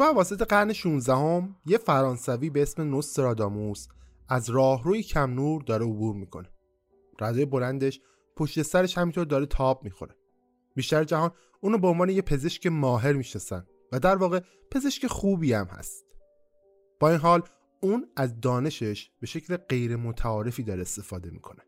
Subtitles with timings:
[0.00, 3.88] تو اواسط قرن 16 هم یه فرانسوی به اسم نوستراداموس
[4.28, 6.48] از راهروی کم نور داره عبور می‌کنه.
[7.20, 8.00] ردای بلندش
[8.36, 10.16] پشت سرش همینطور داره تاب می‌خوره.
[10.74, 14.40] بیشتر جهان اونو به عنوان یه پزشک ماهر می‌شناسن و در واقع
[14.70, 16.04] پزشک خوبی هم هست.
[17.00, 17.42] با این حال
[17.80, 21.62] اون از دانشش به شکل غیر متعارفی داره استفاده می‌کنه.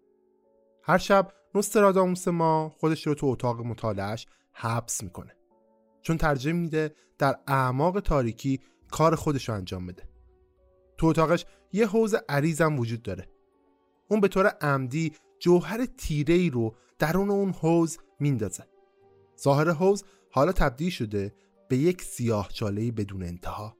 [0.82, 5.36] هر شب نوستراداموس ما خودش رو تو اتاق مطالعهش حبس می‌کنه.
[6.02, 10.02] چون ترجمه میده در اعماق تاریکی کار خودش رو انجام بده.
[10.98, 13.28] تو اتاقش یه حوز عریضم وجود داره.
[14.08, 18.64] اون به طور عمدی جوهر تیره ای رو درون اون حوز میندازه.
[19.42, 21.34] ظاهر حوز حالا تبدیل شده
[21.68, 23.76] به یک سیاه چاله بدون انتها.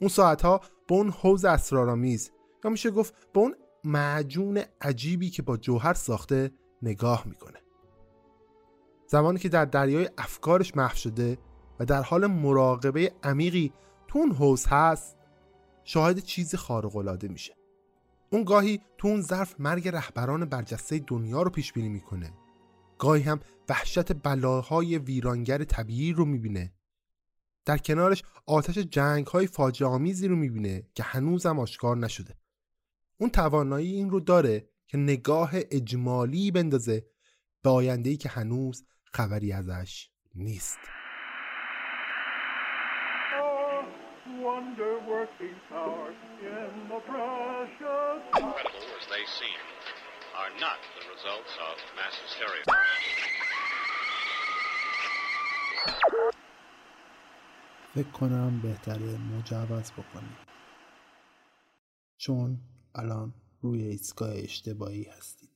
[0.00, 2.30] اون ساعتها به اون حوز اسرارآمیز
[2.64, 3.54] یا میشه گفت به اون
[3.84, 6.50] معجون عجیبی که با جوهر ساخته
[6.82, 7.58] نگاه می‌کنه.
[9.10, 11.38] زمانی که در دریای افکارش محو شده
[11.80, 13.72] و در حال مراقبه عمیقی
[14.08, 15.16] تو اون حوز هست
[15.84, 17.56] شاهد چیزی خارق‌العاده میشه.
[18.32, 22.32] اون گاهی تو اون ظرف مرگ رهبران برجسته دنیا رو پیش بینی می‌کنه.
[22.98, 26.72] گاهی هم وحشت بلاهای ویرانگر طبیعی رو می‌بینه.
[27.64, 32.34] در کنارش آتش جنگ های فاجعه آمیزی رو می‌بینه که هنوزم آشکار نشده.
[33.18, 37.06] اون توانایی این رو داره که نگاه اجمالی بندازه
[37.62, 40.78] به آینده‌ای که هنوز خبری ازش نیست.
[57.94, 60.36] فکر کنم بهتره مجوز بکنیم.
[62.16, 62.58] چون
[62.94, 65.50] الان روی ایستگاه اشتباهی هستید.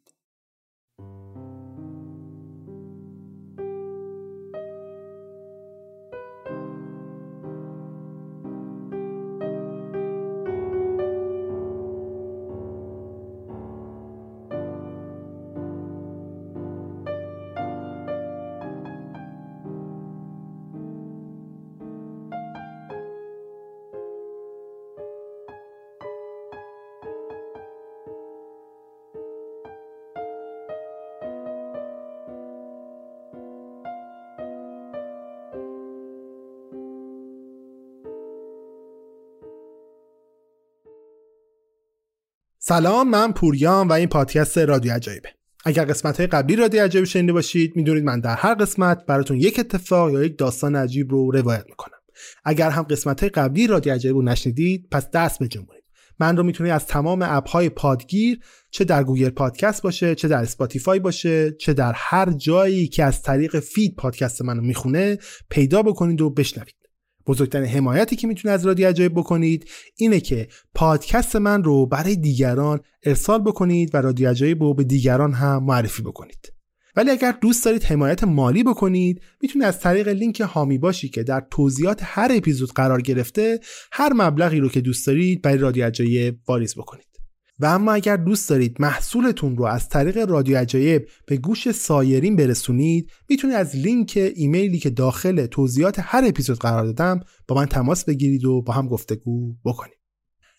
[42.66, 45.28] سلام من پوریام و این پادکست رادیو عجایبه.
[45.64, 49.58] اگر قسمت های قبلی رادیو عجایب شنیده باشید می‌دونید من در هر قسمت براتون یک
[49.58, 51.98] اتفاق یا یک داستان عجیب رو روایت می‌کنم.
[52.44, 55.84] اگر هم قسمت های قبلی رادیو عجایب رو نشنیدید پس دست بجنبونید
[56.20, 58.40] من رو می‌تونید از تمام اپ های پادگیر
[58.70, 63.22] چه در گوگل پادکست باشه چه در اسپاتیفای باشه چه در هر جایی که از
[63.22, 65.18] طریق feed پادکست منو می‌خونه
[65.50, 66.83] پیدا بکنید و بشنوید.
[67.26, 72.80] بزرگترین حمایتی که می‌تونه از رادیو عجایب بکنید اینه که پادکست من رو برای دیگران
[73.02, 76.52] ارسال بکنید و رادیو عجایب رو به دیگران هم معرفی بکنید.
[76.96, 81.46] ولی اگر دوست دارید حمایت مالی بکنید می‌تونید از طریق لینک هامی باشی که در
[81.50, 83.60] توضیحات هر اپیزود قرار گرفته
[83.92, 87.13] هر مبلغی رو که دوست دارید برای رادیو عجایب واریز بکنید.
[87.58, 93.10] و اما اگر دوست دارید محصولتون رو از طریق رادیو عجایب به گوش سایرین برسونید
[93.28, 98.44] می‌تونید از لینک ایمیلی که داخل توضیحات هر اپیزود قرار دادم با من تماس بگیرید
[98.44, 99.98] و با هم گفتگو بکنید.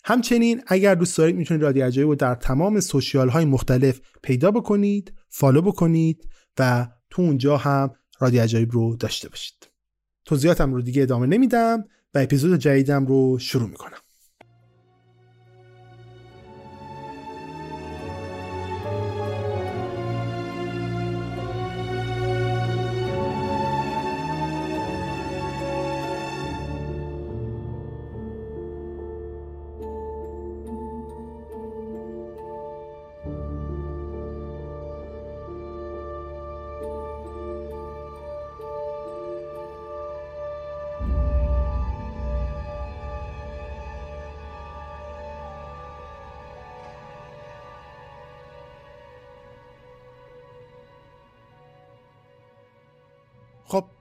[0.04, 5.12] همچنین اگر دوست دارید می‌تونید رادیو عجایب رو در تمام سوشیال های مختلف پیدا بکنید
[5.28, 6.28] فالو بکنید
[6.58, 7.90] و تو اونجا هم
[8.20, 9.70] رادیو عجایب رو داشته باشید.
[10.24, 11.84] توضیحاتم رو دیگه ادامه نمیدم
[12.14, 13.98] و اپیزود جدیدم رو شروع می‌کنم.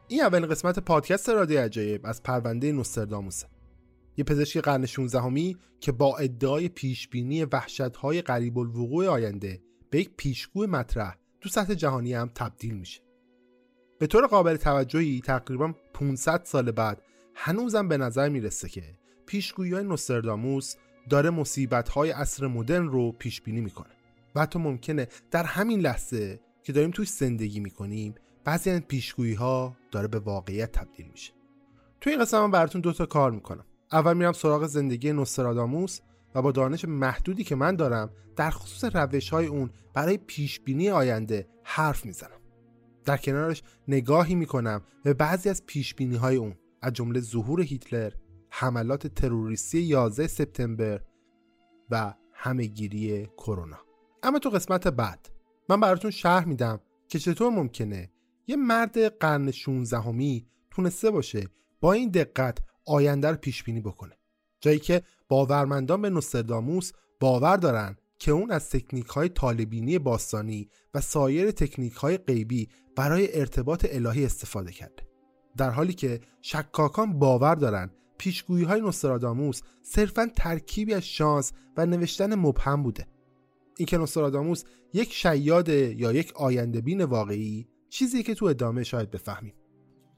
[0.07, 3.47] این اولین قسمت پادکست رادیو عجایب از پرونده نوسترداموسه
[4.17, 10.09] یه پزشک قرن 16 همی که با ادعای پیشبینی وحشت‌های قریب الوقوع آینده به یک
[10.17, 13.01] پیشگوی مطرح تو سطح جهانی هم تبدیل میشه.
[13.99, 17.01] به طور قابل توجهی تقریبا 500 سال بعد
[17.35, 18.83] هنوزم به نظر می‌رسه که
[19.25, 20.75] پیشگویی های نوسترداموس
[21.09, 23.93] داره مصیبت های عصر مدرن رو پیش بینی می‌کنه.
[24.35, 29.75] و حتی ممکنه در همین لحظه که داریم توش زندگی می‌کنیم بعضی از پیشگویی ها
[29.91, 31.33] داره به واقعیت تبدیل میشه.
[32.01, 33.65] توی این قسمت من براتون دو تا کار می‌کنم.
[33.91, 35.99] اول میرم سراغ زندگی نوستراداموس
[36.35, 40.89] و با دانش محدودی که من دارم در خصوص روش های اون برای پیش بینی
[40.89, 42.39] آینده حرف می‌زنم.
[43.05, 48.11] در کنارش نگاهی می‌کنم به بعضی از پیش بینی های اون از جمله ظهور هیتلر
[48.49, 51.01] حملات تروریستی 11 سپتامبر
[51.89, 53.77] و همهگیری کرونا.
[54.23, 55.29] اما تو قسمت بعد
[55.69, 58.11] من براتون شرح میدم که چطور ممکنه
[58.47, 61.47] یه مرد قرن 16 همی تونسته باشه
[61.81, 64.17] با این دقت آینده رو پیش بینی بکنه.
[64.61, 71.01] جایی که باورمندان به نوستراداموس باور دارن که اون از تکنیک های طالبینی باستانی و
[71.01, 75.03] سایر تکنیک های غیبی برای ارتباط الهی استفاده کرده.
[75.57, 82.35] در حالی که شکاکان باور دارن پیشگویی های نوستراداموس صرفا ترکیبی از شانس و نوشتن
[82.35, 83.07] مبهم بوده.
[83.77, 84.63] اینکه نوستراداموس
[84.93, 89.53] یک شیاد یا یک آینده بین واقعی چیزی که تو ادامه شاید بفهمیم.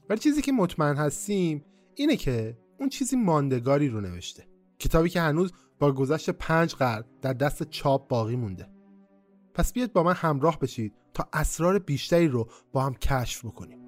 [0.08, 1.64] ولی چیزی که مطمئن هستیم
[1.94, 4.48] اینه که اون چیزی ماندگاری رو نوشته.
[4.78, 8.68] کتابی که هنوز با گذشت پنج قرن در دست چاپ باقی مونده.
[9.54, 13.87] پس بیاید با من همراه بشید تا اسرار بیشتری رو با هم کشف بکنیم.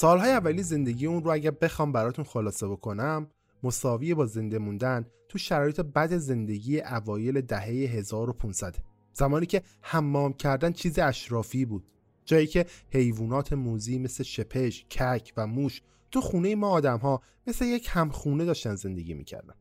[0.00, 3.30] سالهای اولی زندگی اون رو اگر بخوام براتون خلاصه بکنم
[3.62, 8.76] مساوی با زنده موندن تو شرایط بد زندگی اوایل دهه 1500
[9.12, 11.84] زمانی که حمام کردن چیز اشرافی بود.
[12.24, 17.64] جایی که حیوانات موزی مثل شپش، کک و موش تو خونه ما آدم ها مثل
[17.64, 19.54] یک همخونه داشتن زندگی می‌کردن.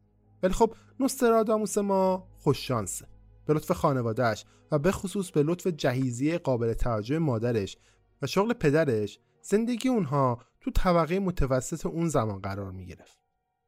[0.44, 3.08] ولی خب نوستراداموس ما خوششانسه
[3.46, 7.78] به لطف خانوادهش و به خصوص به لطف جهیزی قابل توجه مادرش
[8.22, 13.18] و شغل پدرش زندگی اونها تو طبقه متوسط اون زمان قرار می گرفت.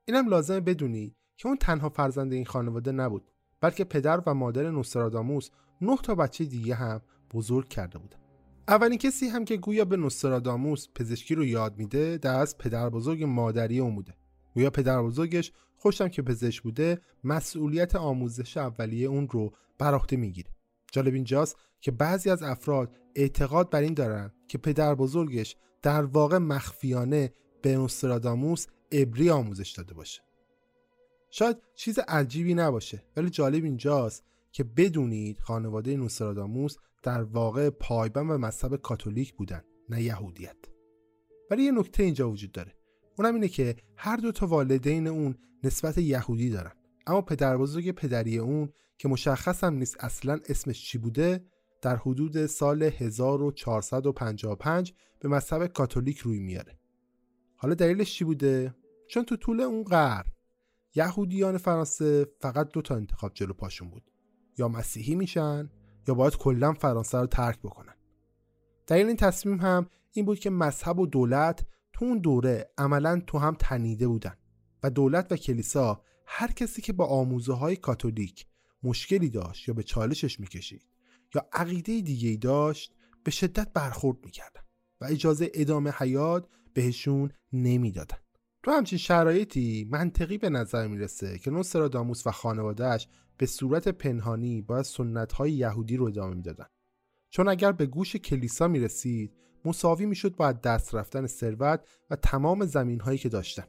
[0.06, 3.32] اینم لازمه بدونی که اون تنها فرزند این خانواده نبود
[3.62, 5.50] بلکه پدر و مادر نوستراداموس
[5.82, 7.02] نه تا بچه دیگه هم
[7.34, 8.18] بزرگ کرده بودن.
[8.68, 13.24] اولین کسی هم که گویا به نوستراداموس پزشکی رو یاد میده در از پدر بزرگ
[13.24, 14.14] مادری اون بوده.
[14.54, 20.50] گویا پدر بزرگش خوشم که پزشک بوده مسئولیت آموزش اولیه اون رو بر عهده می‌گیره.
[20.92, 26.38] جالب اینجاست که بعضی از افراد اعتقاد بر این دارن که پدر بزرگش در واقع
[26.38, 30.22] مخفیانه به نوستراداموس ابری آموزش داده باشه.
[31.30, 38.38] شاید چیز عجیبی نباشه ولی جالب اینجاست که بدونید خانواده نوستراداموس در واقع پایبند به
[38.38, 40.58] مذهب کاتولیک بودن نه یهودیت.
[41.52, 42.76] ولی یه نکته اینجا وجود داره.
[43.18, 46.72] اونم اینه که هر دو تا والدین اون نسبت یهودی دارن.
[47.08, 51.46] اما پدر بزرگ پدری اون که مشخص هم نیست اصلا اسمش چی بوده
[51.82, 56.80] در حدود سال 1455 به مذهب کاتولیک روی میاره.
[57.56, 58.76] حالا دلیلش چی بوده؟
[59.08, 60.26] چون تو طول اون قرن
[60.96, 64.12] یهودیان فرانسه فقط دو تا انتخاب جلو پاشون بود.
[64.58, 65.70] یا مسیحی میشن
[66.08, 67.96] یا باید کلا فرانسه رو ترک بکنن.
[68.88, 73.38] دلیل این تصمیم هم این بود که مذهب و دولت تو اون دوره عملا تو
[73.38, 74.38] هم تنیده بودن
[74.84, 78.46] و دولت و کلیسا هر کسی که با آموزه های کاتولیک
[78.84, 80.89] مشکلی داشت یا به چالشش می‌کشید
[81.36, 82.94] یا عقیده دیگه داشت
[83.24, 84.62] به شدت برخورد می‌کردن
[85.02, 88.18] و اجازه ادامه حیات بهشون نمی‌دادن.
[88.64, 93.08] تو همچین شرایطی منطقی به نظر می‌رسه که نوستراداموس و خانوادهش
[93.38, 96.66] به صورت پنهانی باید سنت های یهودی رو ادامه می‌دادن.
[97.30, 99.34] چون اگر به گوش کلیسا می‌رسید
[99.66, 103.66] مساوی می‌شد با دست رفتن ثروت و تمام زمین هایی که داشتن.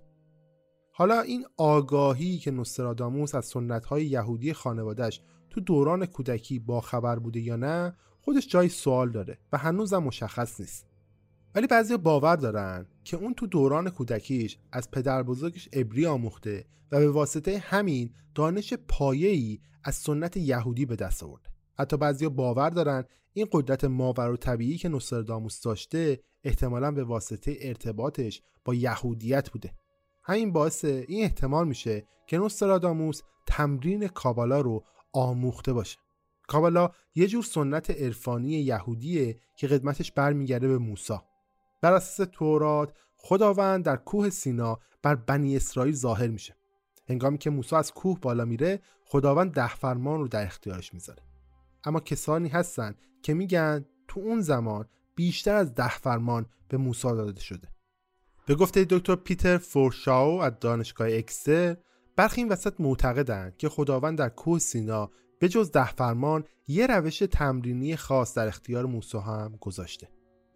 [0.92, 7.18] حالا این آگاهی که نوستراداموس از سنت های یهودی خانوادهش تو دوران کودکی با خبر
[7.18, 10.86] بوده یا نه خودش جای سوال داره و هنوزم مشخص نیست.
[11.54, 16.98] ولی بعضی باور دارن که اون تو دوران کودکیش از پدر بزرگش ابری آموخته و
[16.98, 21.48] به واسطه همین دانش پایه‌ای از سنت یهودی به دست آورده.
[21.78, 27.56] حتی بعضی باور دارن این قدرت ماور و طبیعی که نوستراداموس داشته احتمالا به واسطه
[27.60, 29.74] ارتباطش با یهودیت بوده.
[30.22, 35.98] همین باعث این احتمال میشه که نوستراداموس تمرین کابالا رو آموخته باشه.
[36.48, 41.18] کابالا یه جور سنت عرفانی یهودیه که قدمتش برمیگرده به موسی
[41.80, 46.56] بر اساس تورات خداوند در کوه سینا بر بنی اسرائیل ظاهر میشه.
[47.08, 51.22] هنگامی که موسی از کوه بالا میره خداوند ده فرمان رو در اختیارش می‌ذاره.
[51.84, 57.40] اما کسانی هستن که میگن تو اون زمان بیشتر از ده فرمان به موسی داده
[57.40, 57.68] شده.
[58.46, 61.76] به گفته دکتر پیتر فورشاو از دانشگاه اکستر
[62.16, 67.18] برخی این وسط معتقدند که خداوند در کوه سینا به جز ده فرمان یه روش
[67.18, 70.08] تمرینی خاص در اختیار موسی هم گذاشته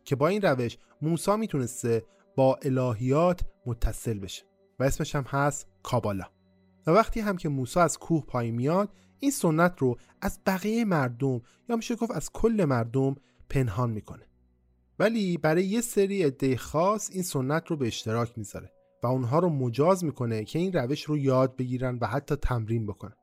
[0.05, 2.05] که با این روش موسی می‌تونسته
[2.37, 4.45] با الهیات متصل بشه
[4.79, 6.25] و اسمش هم هست کابالا.
[6.87, 11.41] و وقتی هم که موسی از کوه پایین میاد این سنت رو از بقیه مردم
[11.69, 13.15] یا میشه گفت از کل مردم
[13.49, 14.27] پنهان می‌کنه.
[14.99, 18.73] ولی برای یه سری عده خاص این سنت رو به اشتراک می‌ذاره.
[19.05, 23.17] و اونها رو مجاز می‌کنه که این روش رو یاد بگیرن و حتی تمرین بکنن.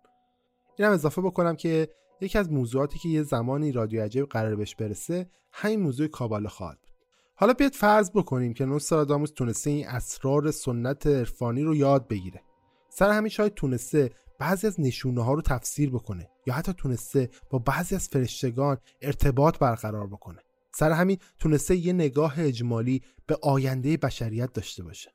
[0.79, 1.89] اینم اضافه بکنم که
[2.21, 6.77] یکی از موضوعاتی که یه زمانی رادیو عجیب قرار بهش برسه همین موضوع کابالا خواهد
[6.81, 6.91] بود
[7.35, 12.41] حالا بیاد فرض بکنیم که نوستراداموس تونسته این اسرار سنت عرفانی رو یاد بگیره.
[12.89, 14.09] سر همین شاید تونسته
[14.39, 19.57] بعضی از نشونه ها رو تفسیر بکنه یا حتی تونسته با بعضی از فرشتگان ارتباط
[19.57, 20.39] برقرار بکنه.
[20.75, 25.11] سر همین تونسته یه نگاه اجمالی به آینده بشریت داشته باشه.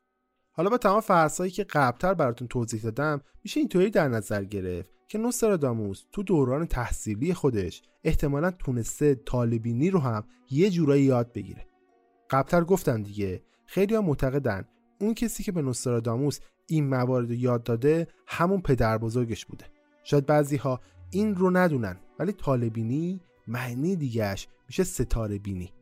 [0.56, 5.18] حالا با تمام فرضایی که قبلتر براتون توضیح دادم میشه اینطوری در نظر گرفت که
[5.18, 11.66] نوستراداموس تو دوران تحصیلی خودش احتمالا تونسته طالبینی رو هم یه جورایی یاد بگیره.
[12.30, 14.64] قبلتر گفتم دیگه خیلی ها معتقدن
[15.00, 19.64] اون کسی که به نوستراداموس این موارد یاد داده همون پدر بزرگش بوده.
[20.04, 25.72] شاید بعضی ها این رو ندونن ولی طالبینی معنی دیگهش میشه ستاره بینی.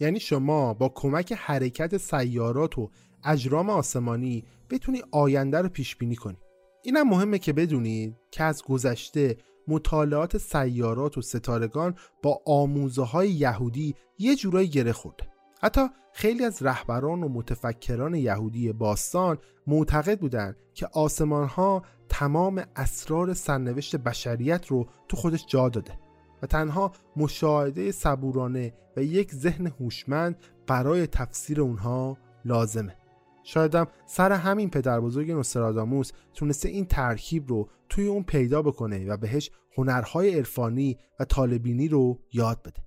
[0.00, 2.90] یعنی شما با کمک حرکت سیارات و
[3.24, 6.36] اجرام آسمانی بتونی آینده رو پیش بینی کنی.
[6.82, 9.36] اینم مهمه که بدونید که از گذشته
[9.68, 15.24] مطالعات سیارات و ستارگان با آموزه های یهودی یه جورایی گره خورده.
[15.62, 15.80] حتی
[16.12, 23.96] خیلی از رهبران و متفکران یهودی باستان معتقد بودند که آسمان ها تمام اسرار سرنوشت
[23.96, 25.98] بشریت رو تو خودش جا داده
[26.42, 30.36] و تنها مشاهده صبورانه و یک ذهن هوشمند
[30.66, 32.96] برای تفسیر اونها لازمه.
[33.44, 39.16] شایدم سر همین پدر بزرگ نوستراداموس تونسته این ترکیب رو توی اون پیدا بکنه و
[39.16, 42.82] بهش هنرهای عرفانی و طالبینی رو یاد بده.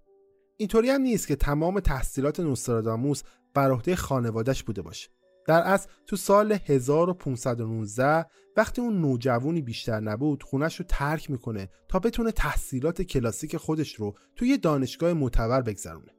[0.58, 5.10] اینطوری هم نیست که تمام تحصیلات نوستراداموس بر عهده خانوادش بوده باشه.
[5.48, 8.26] در اصل تو سال 1519
[8.58, 14.16] وقتی اون نوجوانی بیشتر نبود خونش رو ترک می‌کنه تا بتونه تحصیلات کلاسیک خودش رو
[14.36, 16.15] توی دانشگاه معتبر بگذرونه.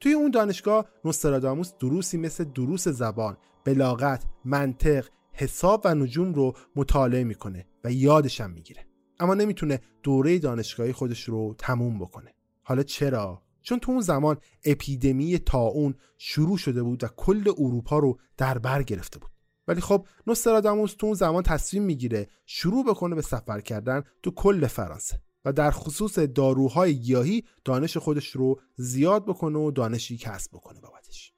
[0.00, 7.24] توی اون دانشگاه نوستراداموس دروسی مثل دروس زبان، بلاغت، منطق، حساب و نجوم رو مطالعه
[7.24, 8.86] می‌کنه و یادش هم می‌گیره.
[9.20, 12.34] اما نمی‌تونه دوره دانشگاهی خودش رو تموم بکنه.
[12.62, 18.18] حالا چرا؟ چون تو اون زمان اپیدمی تاون شروع شده بود و کل اروپا رو
[18.36, 19.30] در بر گرفته بود.
[19.68, 24.66] ولی خب نوستراداموس تو اون زمان تصمیم می‌گیره شروع بکنه به سفر کردن تو کل
[24.66, 25.20] فرانسه.
[25.48, 31.32] و در خصوص داروهای گیاهی دانش خودش رو زیاد بکنه و دانشی کسب بکنه بابتش.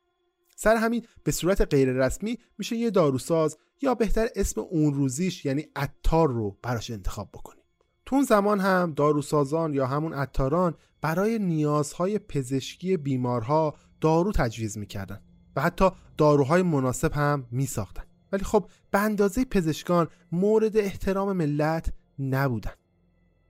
[0.57, 5.67] سر همین به صورت غیر رسمی میشه یه داروساز یا بهتر اسم اون روزیش یعنی
[5.77, 7.65] عطار رو براش انتخاب بکنیم.
[8.07, 15.21] تو اون زمان هم داروسازان یا همون عطاران برای نیازهای پزشکی بیمارها دارو تجویز می‌کردن
[15.57, 18.05] و حتی داروهای مناسب هم میساختن.
[18.33, 22.73] ولی خب به اندازه پزشکان مورد احترام ملت نبودن.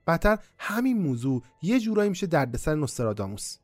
[0.05, 3.57] بعدتر همین موضوع یه جورایی میشه دردسر نوستراداموس.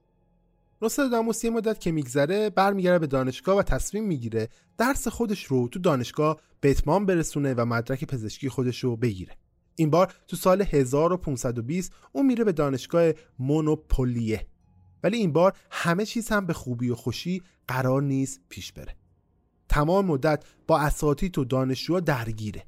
[0.81, 5.79] نوستراداموس یه مدت که میگذره برمیگره به دانشگاه و تصمیم می‌گیره درس خودش رو تو
[5.79, 9.37] دانشگاه به اتمام برسونه و مدرک پزشکی خودش رو بگیره.
[9.75, 14.47] این بار تو سال 1520 اون میره به دانشگاه مونوپولیه.
[15.03, 18.95] ولی این بار همه چیز هم به خوبی و خوشی قرار نیست پیش بره.
[19.69, 22.63] تمام مدت با اساتید و دانشجوها درگیره.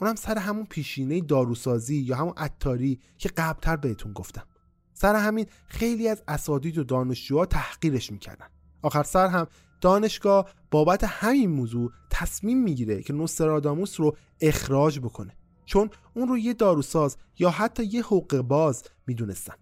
[0.00, 4.46] اونم سر همون پیشینه داروسازی یا همون عطاری که قبلتر بهتون گفتم.
[4.92, 8.46] سر همین خیلی از اساتید و دانشجوها تحقیرش می‌کردن.
[8.82, 9.46] آخر سر هم
[9.80, 15.36] دانشگاه بابت همین موضوع تصمیم می‌گیره که نوستراداموس رو اخراج بکنه.
[15.64, 19.54] چون اون رو یه داروساز یا حتی یه حقوق باز می‌دونستن.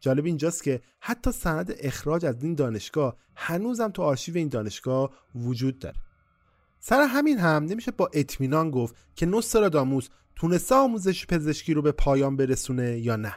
[0.00, 5.78] جالب اینجاست که حتی سند اخراج از این دانشگاه هنوزم تو آرشیو این دانشگاه وجود
[5.78, 5.96] داره.
[6.84, 12.36] سر همین هم نمیشه با اطمینان گفت که نوستراداموس تونسته آموزش پزشکی رو به پایان
[12.36, 13.34] برسونه یا نه.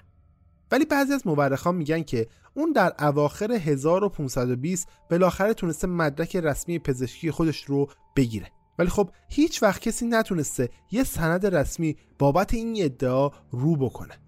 [0.71, 7.31] ولی بعضی از مورخان میگن که اون در اواخر 1520 بالاخره تونسته مدرک رسمی پزشکی
[7.31, 8.51] خودش رو بگیره.
[8.79, 14.24] ولی خب هیچ وقت کسی نتونسته یه سند رسمی بابت این ادعا رو بکنه.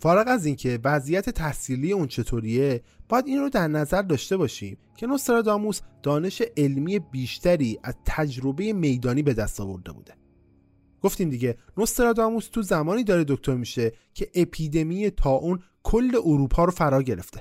[0.00, 5.06] فارغ از اینکه وضعیت تحصیلی اون چطوریه باید این رو در نظر داشته باشیم که
[5.06, 10.14] نوستراداموس دانش علمی بیشتری از تجربه میدانی به دست آورده بوده.
[11.02, 16.70] گفتیم دیگه نوستراداموس تو زمانی داره دکتر میشه که اپیدمی تا اون کل اروپا رو
[16.70, 17.40] فرا گرفته.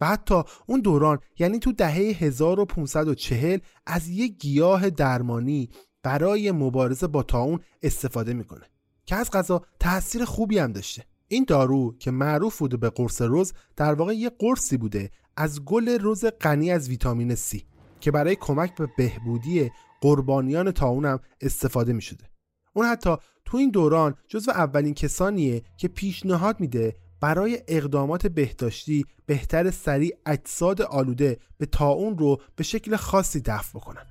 [0.00, 5.68] و حتی اون دوران یعنی تو دهه 1540 از یک گیاه درمانی
[6.02, 8.66] برای مبارزه با تاون استفاده می‌کنه
[9.06, 11.11] که از غذا تاثیر خوبی هم داشته.
[11.32, 15.88] این دارو که معروف بوده به قرص روز در واقع یه قرصی بوده از گل
[15.88, 17.62] روز غنی از ویتامین C
[18.00, 19.70] که برای کمک به بهبودی
[20.00, 22.24] قربانیان تاون هم استفاده می شده.
[22.72, 29.70] اون حتی تو این دوران جزو اولین کسانیه که پیشنهاد میده برای اقدامات بهداشتی بهتر
[29.70, 34.06] سریع اجساد آلوده به تاون رو به شکل خاصی دفع بکنن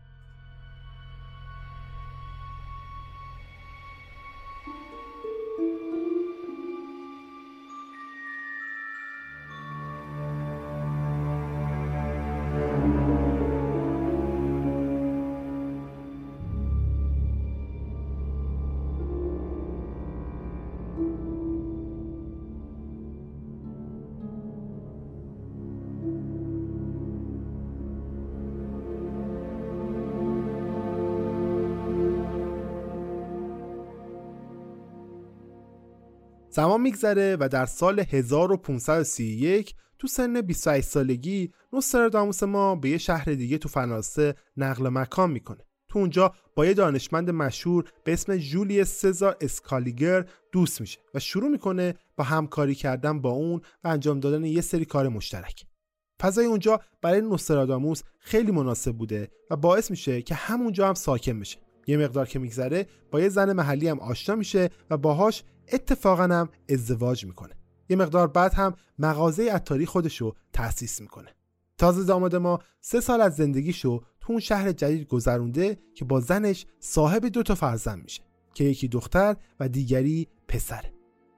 [36.52, 43.26] زمان میگذره و در سال 1531 تو سن 28 سالگی نوستراداموس ما به یه شهر
[43.26, 45.66] دیگه تو فرانسه نقل مکان می‌کنه.
[45.90, 51.50] تو اونجا با یه دانشمند مشهور به اسم جولیس سزار اسکالیگر دوست میشه و شروع
[51.50, 55.66] می‌کنه با همکاری کردن با اون و انجام دادن یه سری کار مشترک.
[56.22, 61.58] فضای اونجا برای نوستراداموس خیلی مناسب بوده و باعث میشه که همونجا هم ساکن بشه.
[61.88, 66.50] یه مقدار که میگذره با یه زن محلی هم آشنا میشه و باهاش اتفاقا هم
[66.70, 67.56] ازدواج می‌کنه.
[67.90, 71.36] یه مقدار بعد هم مغازه عطاری خودشو تأسیس می‌کنه.
[71.78, 76.66] تازه داماد ما سه سال از زندگیشو تو اون شهر جدید گذرونده که با زنش
[76.80, 78.22] صاحب دو تا فرزند میشه
[78.54, 80.94] که یکی دختر و دیگری پسره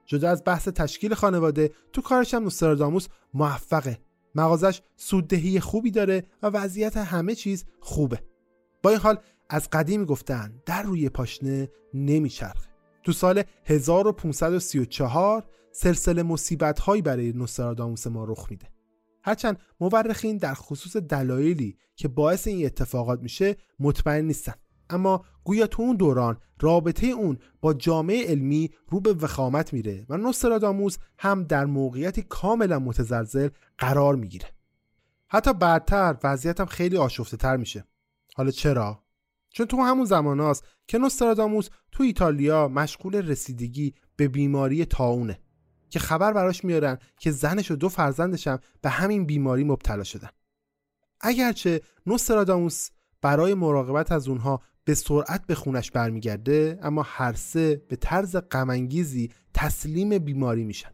[0.06, 4.00] جدا از بحث تشکیل خانواده تو کارش هم نوستراداموس موفقه.
[4.36, 8.24] مغازش سوددهی خوبی داره و وضعیت همه چیز خوبه.
[8.84, 9.18] با این حال
[9.50, 12.73] از قدیم گفتن در روی پاشنه نمیچرخه.
[13.04, 18.68] تو سال 1534 سلسله مصیبت هایی برای نوستراداموس ما رخ میده.
[19.24, 24.54] هرچند مورخین در خصوص دلایلی که باعث این اتفاقات میشه مطمئن نیستن.
[24.90, 30.18] اما گویا تو اون دوران رابطه اون با جامعه علمی رو به وخامت میره و
[30.18, 34.48] نوستراداموس هم در موقعیتی کاملا متزلزل قرار می‌گیره.
[35.28, 37.86] حتی بعدتر وضعیتم خیلی آشفته تر میشه.
[38.36, 39.03] حالا چرا؟
[39.54, 45.40] چون تو همون زمان هاست که نوستراداموس تو ایتالیا مشغول رسیدگی به بیماری تاونه
[45.90, 50.30] که خبر براش میارن که زنش و دو فرزندش هم به همین بیماری مبتلا شدن.
[51.22, 52.90] اگرچه نوستراداموس
[53.22, 59.32] برای مراقبت از اونها به سرعت به خونش برمیگرده اما هر سه به طرز غمانگیزی
[59.54, 60.90] تسلیم بیماری میشن.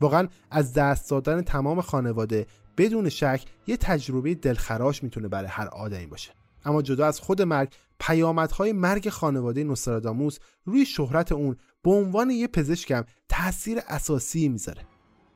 [0.00, 6.06] واقعا از دست دادن تمام خانواده بدون شک یه تجربه دلخراش می‌تونه برای هر آدمی
[6.06, 6.39] باشه.
[6.64, 12.46] اما جدا از خود مرگ پیامدهای مرگ خانواده نوستراداموس روی شهرت اون به عنوان یه
[12.46, 14.82] پزشکم تاثیر اساسی می‌ذاره.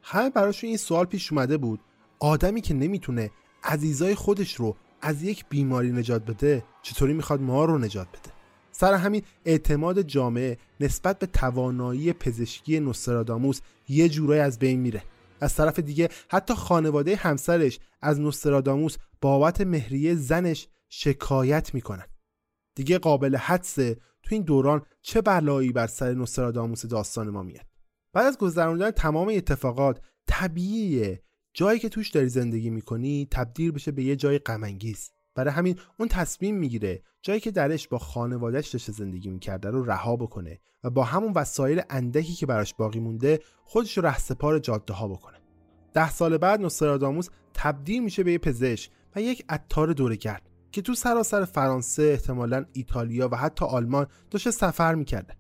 [0.03, 1.81] همه براشون این سوال پیش اومده بود
[2.21, 3.31] آدمی که نمی‌تونه
[3.65, 8.33] عزیزای خودش رو از یک بیماری نجات بده چطوری می‌خواد ما رو نجات بده؟
[8.73, 15.03] سر همین اعتماد جامعه نسبت به توانایی پزشکی نوستراداموس یه جورایی از بین میره.
[15.41, 22.07] از طرف دیگه حتی خانواده همسرش از نوستراداموس بابت مهریه زنش شکایت می‌کنن.
[22.75, 27.67] دیگه قابل حدسه تو این دوران چه بلایی بر سر نوستراداموس داستان ما میاد؟
[28.13, 31.23] بعد از گذراندن تمام اتفاقات طبیعیه.
[31.55, 35.11] جایی که توش داری زندگی می‌کنی تبدیل بشه به یه جای غمانگیز.
[35.35, 40.17] برای همین اون تصمیم می‌گیره جایی که درش با خانوادهش داشته زندگی می‌کرده رو رها
[40.17, 45.09] بکنه و با همون وسایل اندکی که براش باقی مونده خودش رو رهسپار جاده ها
[45.09, 45.39] بکنه.
[45.95, 50.95] ده سال بعد نوستراداموس تبدیل میشه به یه پزشک و یک عطار دورگرد که تو
[50.95, 55.37] سراسر فرانسه احتمالا ایتالیا و حتی آلمان داشته سفر می‌کرده.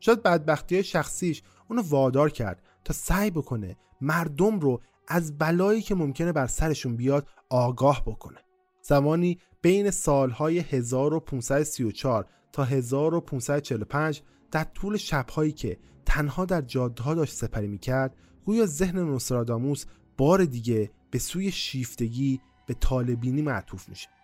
[0.00, 6.32] شاید بدبختی شخصیش اونو وادار کرد تا سعی بکنه مردم رو از بلایی که ممکنه
[6.32, 8.38] بر سرشون بیاد آگاه بکنه.
[8.82, 17.34] زمانی بین سالهای 1534 تا 1545 در طول شبهایی که تنها در جاده ها داشت
[17.34, 19.84] سپری می‌کرد گویا ذهن نوستراداموس
[20.16, 24.15] بار دیگه به سوی شیفتگی به طالبینی معطوف میشه.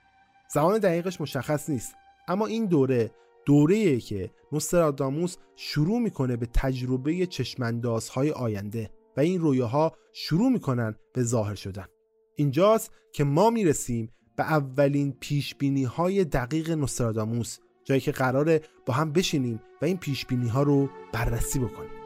[0.54, 1.94] زمان دقیقش مشخص نیست.
[2.28, 3.10] اما این دوره
[3.46, 11.22] دوره که نوستراداموس شروع می‌کنه به تجربه چشماندازهای آینده و این رویاها شروع می‌کنن به
[11.22, 11.86] ظاهر شدن.
[12.36, 15.54] اینجاست که ما می‌رسیم به اولین پیش
[15.96, 21.58] های دقیق نوستراداموس جایی که قراره با هم بشینیم و این پیش ها رو بررسی
[21.58, 22.01] بکنیم.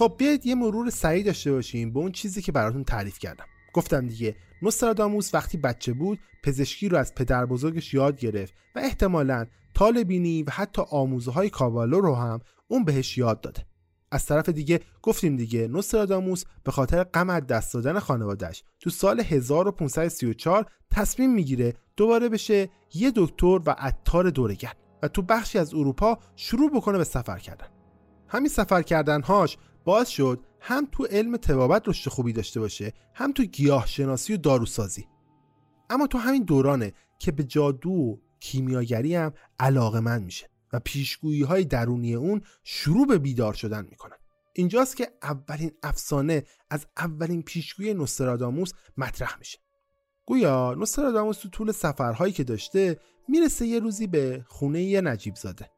[0.00, 3.44] خب بیاید یه مرور سریع داشته باشیم به اون چیزی که براتون تعریف کردم.
[3.72, 9.46] گفتم دیگه نوستراداموس وقتی بچه بود پزشکی رو از پدر بزرگش یاد گرفت و احتمالا
[9.74, 13.66] طالبینی و حتی آموزه های کابالو رو هم اون بهش یاد داده.
[14.10, 19.20] از طرف دیگه گفتیم دیگه نوستراداموس به خاطر غم از دست دادن خانوادهش تو سال
[19.20, 26.18] 1534 تصمیم می‌گیره دوباره بشه یه دکتر و عطار دورگرد و تو بخشی از اروپا
[26.36, 27.66] شروع بکنه به سفر کردن.
[28.28, 33.44] همین سفر کردنهاش باعث شد هم تو علم تبابت رشد خوبی داشته باشه هم تو
[33.44, 35.06] گیاه شناسی و داروسازی.
[35.90, 41.42] اما تو همین دورانه که به جادو و کیمیاگری هم علاقه من میشه و پیشگویی
[41.42, 44.16] های درونی اون شروع به بیدار شدن می‌کنن.
[44.52, 49.58] اینجاست که اولین افسانه از اولین پیشگویی نوستراداموس مطرح میشه.
[50.26, 55.70] گویا نوستراداموس تو طول سفرهایی که داشته می‌رسه یه روزی به خونه یه نجیب زاده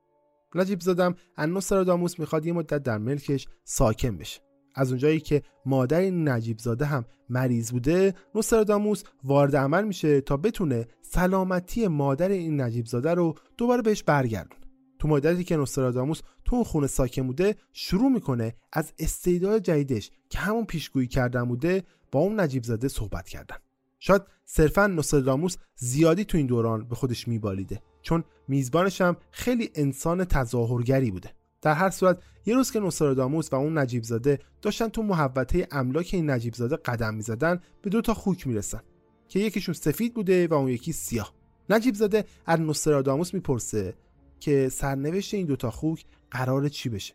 [0.54, 4.40] نجیب زادم ان نوستراداموس می‌خواد یه مدت در ملکش ساکن بشه.
[4.74, 10.86] از اونجایی که مادر نجیب زاده هم مریض بوده نوستراداموس وارد عمل میشه تا بتونه
[11.02, 14.60] سلامتی مادر این نجیب زاده رو دوباره بهش برگردونه.
[14.98, 20.38] تو مدتی که نوستراداموس تو اون خونه ساکن بوده شروع می‌کنه از استعداد جدیدش که
[20.38, 23.56] همون پیشگویی کردن بوده با اون نجیب زاده صحبت کردن.
[23.98, 27.82] شاید صرفا نوستراداموس زیادی تو این دوران به خودش میبالیده.
[28.02, 31.30] چون میزبانش هم خیلی انسان تظاهرگری بوده.
[31.62, 36.10] در هر صورت یه روز که نوستراداموس و اون نجیب زاده داشتن تو محوطه املاک
[36.12, 38.80] این نجیب زاده قدم می‌زدن به دو تا خوک می‌رسن
[39.28, 41.34] که یکیشون سفید بوده و اون یکی سیاه.
[41.70, 43.94] نجیب زاده از نوستراداموس می‌پرسه
[44.40, 47.14] که سرنوشت این دوتا خوک قرار چی بشه.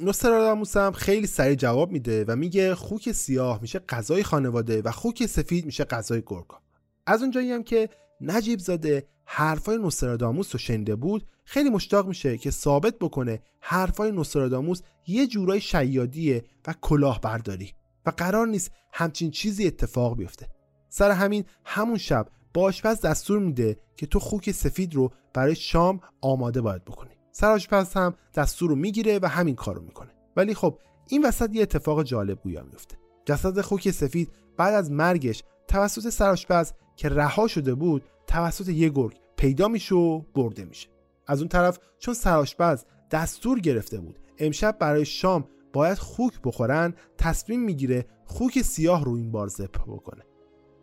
[0.00, 5.26] نوستراداموس هم خیلی سریع جواب میده و میگه خوک سیاه میشه غذای خانواده و خوک
[5.26, 6.60] سفید میشه غذای گرگا.
[7.06, 7.88] از اونجایی هم که
[8.20, 14.80] نجیب زاده حرفای نوستراداموس رو شنیده بود؟ خیلی مشتاق میشه که ثابت بکنه حرفای نوستراداموس
[15.06, 17.72] یه جورای شیادیه و کلاهبرداری
[18.06, 20.48] و قرار نیست همچین چیزی اتفاق بیفته.
[20.88, 22.70] سر همین همون شب با
[23.04, 27.10] دستور میده که تو خوک سفید رو برای شام آماده باید بکنی.
[27.32, 30.10] سر آشپز هم دستور رو می‌گیره و همین کارو می‌کنه.
[30.36, 32.96] ولی خب این وسط یه اتفاق جالب گویا میفته.
[33.24, 39.16] جسد خوک سفید بعد از مرگش توسط سرآشپز که رها شده بود توسط یه گرگ
[39.36, 40.88] پیدا میشه و برده میشه.
[41.26, 47.60] از اون طرف چون سرآشپز دستور گرفته بود امشب برای شام باید خوک بخورن تصمیم
[47.60, 50.22] می‌گیره خوک سیاه رو این بار زپ بکنه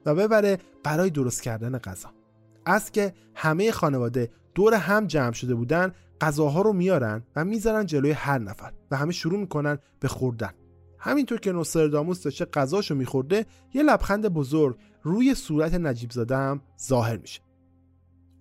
[0.06, 2.10] و ببره برای درست کردن غذا.
[2.66, 8.12] از که همه خانواده دور هم جمع شده بودن غذاها رو میارن و می‌ذارن جلوی
[8.12, 10.54] هر نفر و همه شروع می‌کنن به خوردن.
[11.00, 17.18] همینطور که نوستراداموس داشته غذاشو میخورده یه لبخند بزرگ روی صورت نجیب زاده هم ظاهر
[17.18, 17.42] میشه.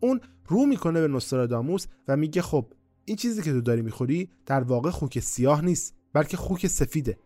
[0.01, 2.67] اون رو می‌کنه به نوستراداموس و میگه خب
[3.05, 7.19] این چیزی که تو داری می‌خوری در واقع خوک سیاه نیست بلکه خوک سفیده.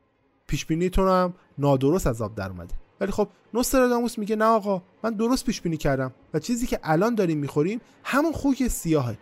[0.47, 2.75] پیش تو هم نادرست از آب در اومده.
[3.01, 7.15] ولی خب نوستراداموس میگه نه آقا من درست پیش بینی کردم و چیزی که الان
[7.15, 9.19] داریم می‌خوریم همون خوک سیاهه.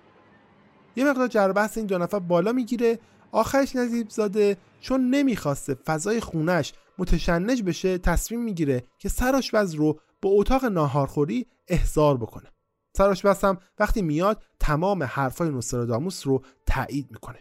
[0.96, 2.98] یه مقدار جربحث این دو نفر بالا می‌گیره.
[3.32, 10.28] آخرش نزیب زاده چون نمی‌خواسته فضای خونش متشنج بشه تصمیم می‌گیره که سراشپز رو به
[10.28, 12.52] اتاق ناهارخوری احضار بکنه.
[12.96, 17.38] سراشپز هم وقتی میاد تمام حرفای نوستراداموس رو تایید می‌کنه.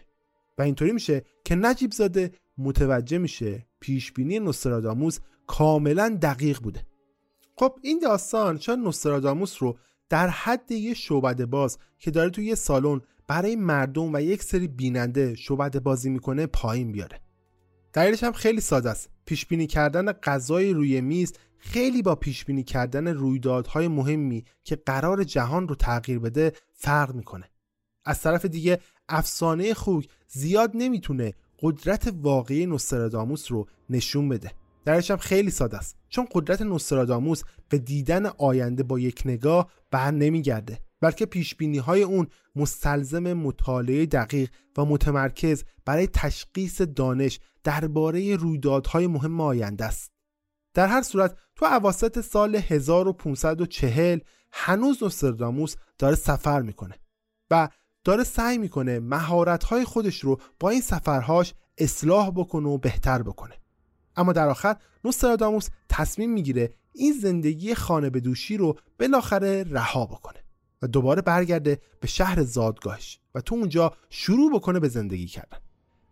[0.58, 6.86] و اینطوری میشه که نجیب زاده متوجه میشه پیشبینی نوستراداموس کاملا دقیق بوده.
[7.56, 12.54] خب این داستان شاید نوستراداموس رو در حد یه شعبده باز که داره توی یه
[12.54, 17.20] سالن برای مردم و یک سری بیننده شعبده بازی می‌کنه پایین بیاره.
[17.92, 19.10] دلیلش هم خیلی ساده است.
[19.26, 25.24] پیش بینی کردن غذای روی میز خیلی با پیش بینی کردن رویدادهای مهمی که قرار
[25.24, 27.50] جهان رو تغییر بده فرق می‌کنه.
[28.04, 34.52] از طرف دیگه افسانه خوک زیاد نمی‌تونه قدرت واقعی نوستراداموس رو نشون بده.
[34.84, 35.96] درش هم خیلی ساده است.
[36.08, 40.78] چون قدرت نوستراداموس به دیدن آینده با یک نگاه بر نمیگرده.
[41.04, 49.40] بلکه پیش های اون مستلزم مطالعه دقیق و متمرکز برای تشخیص دانش درباره رویدادهای مهم
[49.40, 50.12] آینده است.
[50.74, 54.18] در هر صورت تو اواسط سال 1540
[54.52, 56.94] هنوز نوستراداموس داره سفر می‌کنه
[57.50, 57.68] و
[58.04, 63.54] داره سعی می‌کنه مهارت‌های خودش رو با این سفرهاش اصلاح بکنه و بهتر بکنه.
[64.16, 70.43] اما در آخر نوستراداموس تصمیم می‌گیره این زندگی خانه به دوشی رو بالاخره رها بکنه.
[70.86, 75.58] دوباره برگرده به شهر زادگاهش و تو اونجا شروع بکنه به زندگی کردن.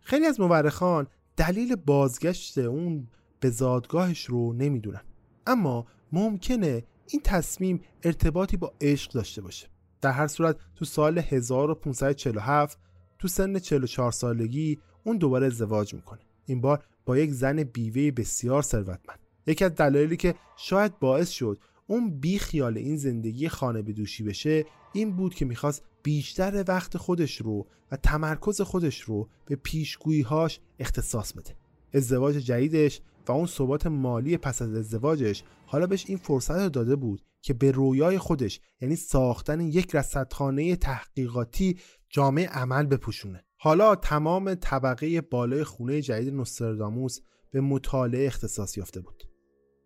[0.01, 1.07] خیلی از مورخان
[1.37, 3.07] دلیل بازگشت اون
[3.39, 5.01] به زادگاهش رو نمی‌دونن.
[5.47, 9.67] اما ممکنه این تصمیم ارتباطی با عشق داشته باشه.
[10.01, 12.79] در هر صورت تو سال 1547
[13.19, 16.19] تو سن 44 سالگی اون دوباره ازدواج می‌کنه.
[16.45, 19.19] این بار با یک زن بیوه بسیار ثروتمند.
[19.47, 23.93] یکی از دلایلی که شاید باعث شد اون بی خیال این زندگی خانه به
[24.27, 30.59] بشه این بود که می‌خواست بیشتر وقت خودش رو و تمرکز خودش رو به پیشگوییهاش
[30.79, 31.55] اختصاص بده.
[31.93, 36.95] ازدواج جدیدش و اون ثبات مالی پس از ازدواجش حالا بهش این فرصت رو داده
[36.95, 41.77] بود که به رویای خودش یعنی ساختن یک رصدخانه تحقیقاتی
[42.09, 43.45] جامعه عمل بپوشونه.
[43.57, 47.19] حالا تمام طبقه بالای خونه جدید نوستراداموس
[47.51, 49.32] به مطالعه اختصاص یافته بود.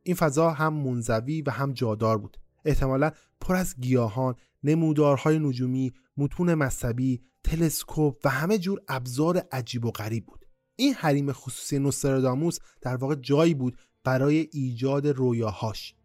[0.07, 2.37] این فضا هم منزوی و هم جادار بود.
[2.65, 9.91] احتمالا پر از گیاهان نمودارهای نجومی متون مذهبی تلسکوپ و همه جور ابزار عجیب و
[9.91, 10.45] غریب بود.
[10.75, 15.95] این حریم خصوصی نوستراداموس در واقع جایی بود برای ایجاد رویاهاش.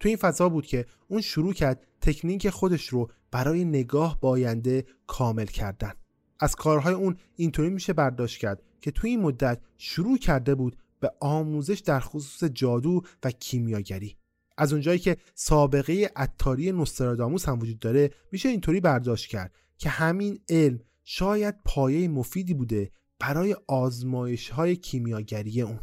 [0.00, 5.46] تو این فضا بود که اون شروع کرد تکنیک خودش رو برای نگاه باینده کامل
[5.46, 5.92] کردن.
[6.40, 11.12] از کارهای اون اینطوری میشه برداشت کرد که تو این مدت شروع کرده بود به
[11.20, 14.16] آموزش در خصوص جادو و کیمیاگری.
[14.58, 20.38] از اونجایی که سابقه عطاری نوستراداموس هم وجود داره میشه اینطوری برداشت کرد که همین
[20.48, 25.80] علم شاید پایه مفیدی بوده برای آزمایش های کیمیاگری اون.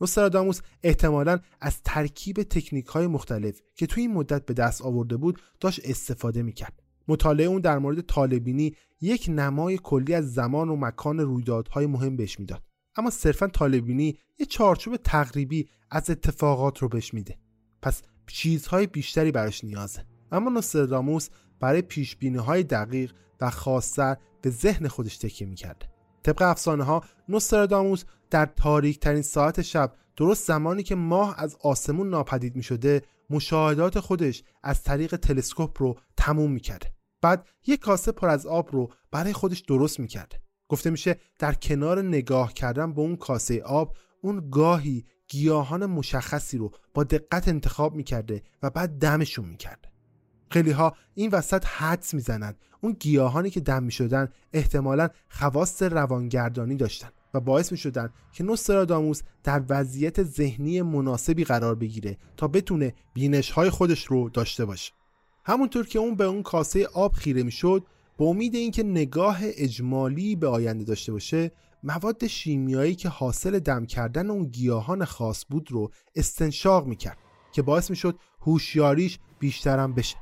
[0.00, 5.40] نوستراداموس احتمالا از ترکیب تکنیک های مختلف که توی این مدت به دست آورده بود
[5.60, 6.82] داشت استفاده می‌کرد.
[7.08, 12.40] مطالعه اون در مورد طالبینی یک نمای کلی از زمان و مکان رویدادهای مهم بهش
[12.40, 12.67] می‌داد.
[12.98, 17.38] اما صرفا طالبینی یه چارچوب تقریبی از اتفاقات رو بهش میده.
[17.82, 20.04] پس چیزهای بیشتری براش نیازه.
[20.32, 21.28] اما نوستراداموس
[21.60, 25.88] برای پیش های دقیق و خاصتر به ذهن خودش تکیه می‌کرده.
[26.22, 32.10] طبق افسانه ها نوستراداموس در تاریک ترین ساعت شب درست زمانی که ماه از آسمون
[32.10, 36.92] ناپدید می شده مشاهدات خودش از طریق تلسکوپ رو تموم می‌کرده.
[37.22, 40.40] بعد یک کاسه پر از آب رو برای خودش درست می‌کرده.
[40.68, 46.72] گفته میشه در کنار نگاه کردن به اون کاسه آب اون گاهی گیاهان مشخصی رو
[46.94, 49.88] با دقت انتخاب می‌کرده و بعد دمشون می‌کرده.
[50.50, 57.08] خیلی ها این وسط حدس می‌زنند اون گیاهانی که دم می‌شدن احتمالا خواست روانگردانی داشتن
[57.34, 63.70] و باعث می‌شدن که نوستراداموس در وضعیت ذهنی مناسبی قرار بگیره تا بتونه بینش های
[63.70, 64.92] خودش رو داشته باشه.
[65.44, 67.86] همونطور که اون به اون کاسه آب خیره می‌شد
[68.18, 71.50] به امید اینکه نگاه اجمالی به آینده داشته باشه
[71.82, 77.18] مواد شیمیایی که حاصل دم کردن اون گیاهان خاص بود رو استنشاق می‌کرد
[77.52, 80.16] که باعث می‌شد هوشیاریش بیشترم بشه.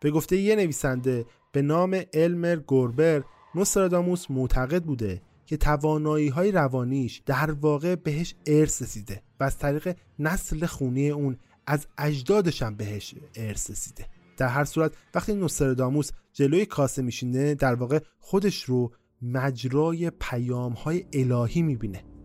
[0.00, 3.22] به گفته یه نویسنده به نام المر گوربر
[3.54, 9.96] نوستراداموس معتقد بوده که توانایی های روانیش در واقع بهش ارث رسیده و از طریق
[10.18, 14.06] نسل خونی اون از اجدادش هم بهش ارث رسیده.
[14.36, 21.04] در هر صورت وقتی نوستراداموس جلوی کاسه میشینه در واقع خودش رو مجرای پیام های
[21.12, 22.15] الهی می‌بینه.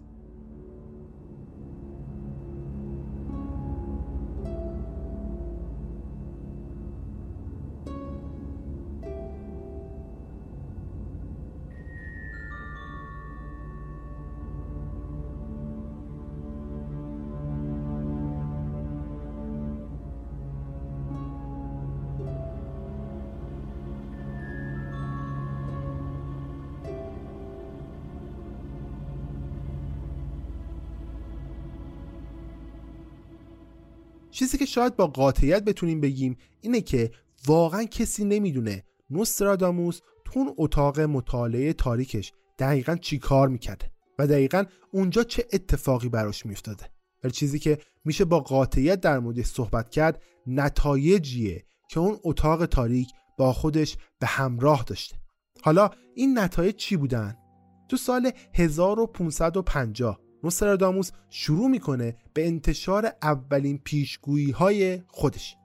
[34.71, 37.11] شاید با قاطعیت بتونیم بگیم اینه که
[37.47, 44.63] واقعا کسی نمی‌دونه نوستراداموس تو اون اتاق مطالعه تاریکش دقیقا چی کار می‌کرده و دقیقا
[44.91, 46.85] اونجا چه اتفاقی براش میافتاده
[47.23, 53.07] ولی چیزی که میشه با قاطعیت در موردش صحبت کرد نتایجیه که اون اتاق تاریک
[53.37, 55.15] با خودش به همراه داشته
[55.63, 57.35] حالا این نتایج چی بودن؟
[57.89, 65.55] تو سال 1550 نوستراداموس شروع می‌کنه به انتشار اولین پیشگویی های خودش.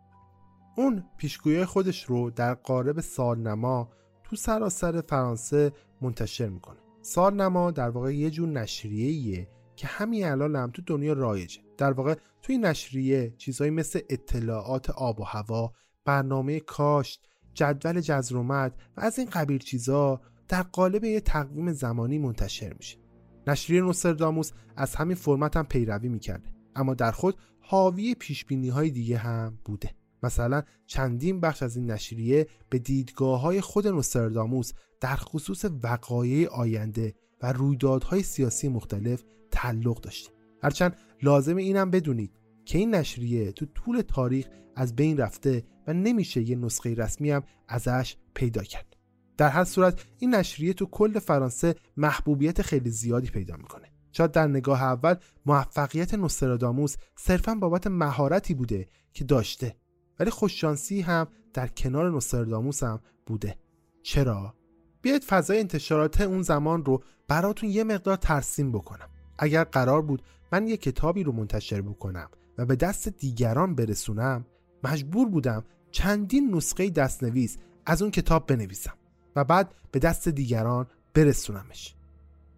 [0.77, 3.91] اون پیشگویی خودش رو در قالب سالنما
[4.25, 6.79] تو سراسر فرانسه منتشر می‌کنه.
[7.03, 11.61] سالنما در واقع یه جور نشریه که همین الان هم تو دنیا رایجه.
[11.79, 15.73] در واقع توی نشریه چیزهایی مثل اطلاعات آب و هوا
[16.05, 22.75] برنامه کاشت جدول جزرومت و از این قبیل چیزها در قالب یه تقویم زمانی منتشر
[22.79, 22.99] میشه.
[23.47, 26.51] نشریه نوستراداموس از همین فرمت هم پیروی می‌کرده.
[26.77, 29.91] اما در خود حاوی پیش های دیگه هم بوده.
[30.23, 37.15] مثلا چندین بخش از این نشریه به دیدگاه های خود نوستراداموس در خصوص وقایع آینده
[37.43, 40.31] و رویدادهای سیاسی مختلف تعلق داشته.
[40.63, 42.33] هرچند لازم اینم بدونید
[42.65, 47.43] که این نشریه تو طول تاریخ از بین رفته و نمیشه یه نسخه رسمی هم
[47.69, 48.96] ازش پیدا کرد.
[49.37, 53.91] در هر صورت این نشریه تو کل فرانسه محبوبیت خیلی زیادی پیدا می‌کنه.
[54.13, 55.15] شاید در نگاه اول
[55.47, 59.77] موفقیت نوستراداموس صرفا بابت مهارتی بوده که داشته
[60.21, 63.57] ولی خوششانسی هم در کنار نوستراداموس هم بوده.
[64.03, 64.55] چرا؟
[65.03, 69.09] بیاید فضای انتشارات اون زمان رو براتون یه مقدار ترسیم بکنم.
[69.39, 70.23] اگر قرار بود
[70.53, 74.47] من یه کتابی رو منتشر بکنم و به دست دیگران برسونم
[74.85, 78.95] مجبور بودم چندین نسخه دستنویس از اون کتاب بنویسم.
[79.37, 81.95] و بعد به دست دیگران برسونمش.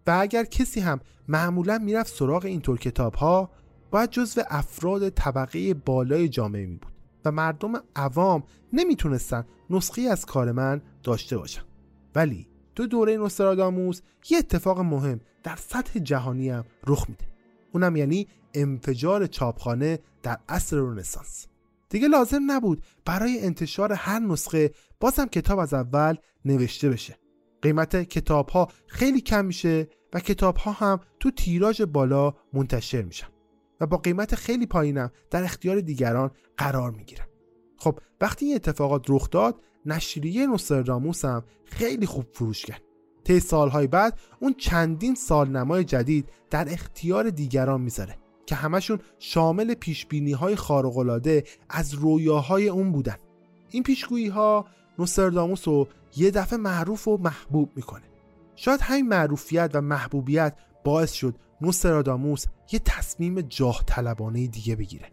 [0.07, 3.49] و اگر کسی هم معمولا می‌رفت سراغ اینطور کتاب ها
[3.91, 6.93] باید جزو افراد طبقه بالای جامعه می بود
[7.25, 11.61] و مردم عوام نمی‌تونستن نسخه از کار من داشته باشن.
[12.15, 17.25] ولی تو دوره نوستراداموس یه اتفاق مهم در سطح جهانی هم رخ میده.
[17.73, 21.47] اونم یعنی انفجار چاپخانه در عصر رنسانس.
[21.89, 22.83] دیگه لازم نبود.
[23.05, 27.19] برای انتشار هر نسخه بازم کتاب از اول نوشته بشه.
[27.61, 33.27] قیمت کتاب ها خیلی کم میشه و کتاب ها هم تو تیراژ بالا منتشر میشن
[33.81, 37.25] و با قیمت خیلی پایینم در اختیار دیگران قرار می‌گیرن.
[37.77, 42.81] خب وقتی این اتفاقات رخ داد نشریه نوستراداموس هم خیلی خوب فروش کرد.
[43.23, 48.17] طی سالهای بعد اون چندین سالنمای جدید در اختیار دیگران می‌ذاره.
[48.49, 53.17] که همشون شامل پیشبینی های خارقلاده از رویاهای اون بودن.
[53.71, 54.65] این پیشگویی ها
[54.99, 58.03] نوستراداموس رو یه دفعه معروف و محبوب می‌کنه.
[58.55, 65.11] شاید همین معروفیت و محبوبیت باعث شد نوستراداموس یه تصمیم جاه طلبانه دیگه بگیره.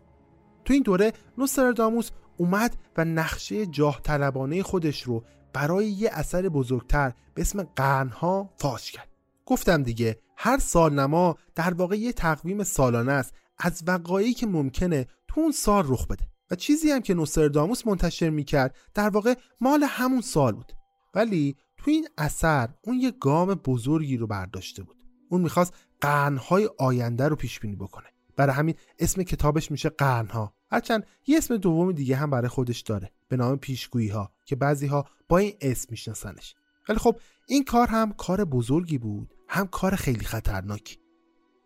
[0.64, 7.12] تو این دوره نوستراداموس اومد و نقشه جاه طلبانه خودش رو برای یه اثر بزرگتر
[7.35, 9.09] به اسم قرنها فاش کرد.
[9.46, 15.40] گفتم دیگه هر سالنما در واقع یه تقویم سالانه است از وقایعی که ممکنه تو
[15.40, 16.25] اون سال رخ بده.
[16.51, 20.72] و چیزی هم که نوستراداموس منتشر می‌کرد در واقع مال همون سال بود.
[21.14, 24.96] ولی تو این اثر اون یه گام بزرگی رو برداشته بود.
[25.31, 28.07] اون می‌خواست قرنهای آینده رو پیش بینی بکنه.
[28.37, 30.55] برای همین اسم کتابش میشه قرنها.
[30.70, 33.11] هرچند یه اسم دوم دیگه هم برای خودش داره.
[33.29, 36.55] به نام پیشگویی ها که بعضی ها با این اسم میشناسنش.
[36.88, 39.35] ولی خب این کار هم کار بزرگی بود.
[39.48, 40.98] هم کار خیلی خطرناکی.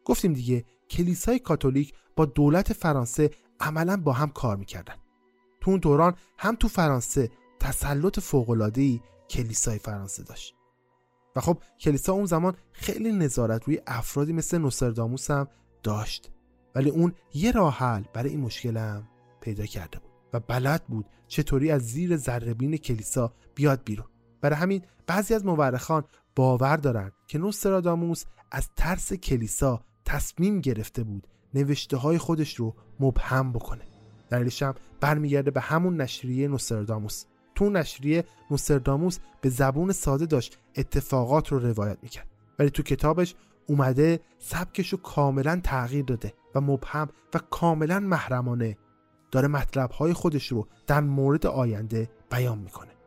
[0.05, 3.31] گفتیم دیگه کلیسای کاتولیک با دولت فرانسه
[3.61, 4.95] عملا با هم کار می‌کردن.
[5.61, 7.31] تو اون دوران هم تو فرانسه
[7.61, 9.01] تسلط فوق‌العاده‌ای
[9.31, 10.55] کلیسای فرانسه داشت.
[11.37, 15.49] و خب کلیسا اون زمان خیلی نظارت روی افرادی مثل نوستراداموس هم
[15.83, 16.31] داشت.
[16.75, 19.09] ولی اون یه راه حل برای این مشکل هم
[19.41, 24.07] پیدا کرده بود و بلد بود چطوری از زیر ذربین کلیسا بیاد بیرون.
[24.41, 26.05] برای همین بعضی از مورخان
[26.41, 33.53] باور دارند که نوستراداموس از ترس کلیسا تصمیم گرفته بود نوشته های خودش رو مبهم
[33.53, 33.83] بکنه.
[34.31, 37.25] دلیلش هم برمیگرده به همون نشریه نوستراداموس.
[37.55, 42.27] تو نشریه نوستراداموس به زبون ساده داشت اتفاقات رو روایت می‌کرد.
[42.59, 43.35] ولی تو کتابش
[43.67, 48.77] اومده سبکش رو کاملا تغییر داده و مبهم و کاملا محرمانه
[49.31, 53.00] داره مطلبهای خودش رو در مورد آینده بیان می‌کنه.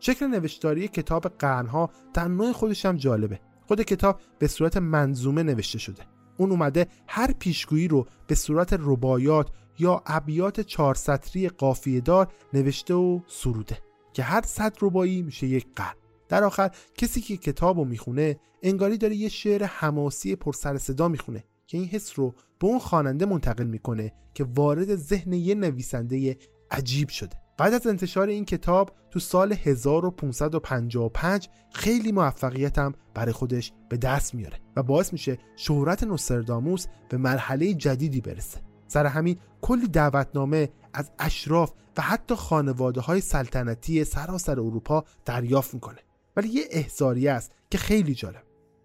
[0.00, 3.40] شکل نوشتاری کتاب قرنها در نوع خودش هم جالبه.
[3.66, 6.02] خود کتاب به صورت منظومه نوشته شده.
[6.36, 12.94] اون اومده هر پیشگویی رو به صورت ربایات یا ابیات چهار سطری قافیه دار نوشته
[12.94, 13.78] و سروده
[14.12, 15.94] که هر صد ربایی میشه یک قرن.
[16.28, 21.08] در آخر کسی که کتاب رو می‌خونه انگاری داره یه شعر حماسی پر سر صدا
[21.08, 26.36] می‌خونه که این حس رو به اون خواننده منتقل می‌کنه که وارد ذهن یه نویسنده
[26.70, 27.36] عجیب شده.
[27.58, 34.34] بعد از انتشار این کتاب تو سال 1555 خیلی موفقیت هم برای خودش به دست
[34.34, 38.60] میاره و باعث میشه شهرت نوستراداموس به مرحله جدیدی برسه.
[38.86, 45.98] سر همین کلی دعوتنامه از اشراف و حتی خانواده های سلطنتی سراسر اروپا دریافت می‌کنه.
[46.36, 48.42] ولی یه احزاری است که خیلی جالب.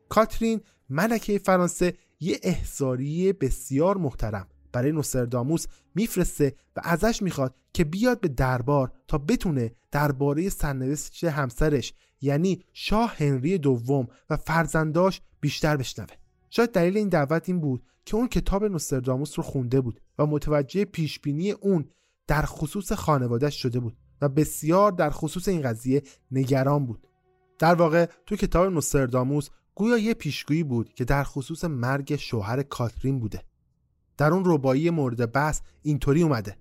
[0.09, 5.65] کاترین ملکه فرانسه یه احزاری بسیار محترم برای نوستراداموس
[5.95, 13.15] میفرسته و ازش می‌خواد که بیاد به دربار تا بتونه درباره سرنوشت همسرش یعنی شاه
[13.17, 16.15] هنری دوم و فرزنداش بیشتر بشنوه.
[16.49, 20.85] شاید دلیل این دعوت این بود که اون کتاب نوستراداموس رو خونده بود و متوجه
[20.85, 21.89] پیشبینی اون
[22.27, 27.07] در خصوص خانوادهش شده بود و بسیار در خصوص این قضیه نگران بود.
[27.59, 33.19] در واقع تو کتاب نوستراداموس گویا یه پیشگویی بود که در خصوص مرگ شوهر کاترین
[33.19, 33.41] بوده.
[34.23, 36.57] در اون ربایی مورد بحث اینطوری اومده.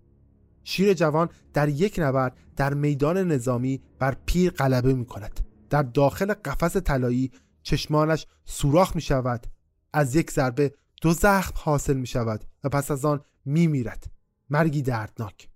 [0.65, 5.41] شیر جوان در یک نبرد در میدان نظامی بر پیر غلبه می کند
[5.71, 7.31] در داخل قفس طلایی
[7.63, 9.47] چشمانش سوراخ می شود
[9.93, 14.05] از یک ضربه دو زخم حاصل می شود و پس از آن می میرد
[14.51, 15.49] مرگی دردناک.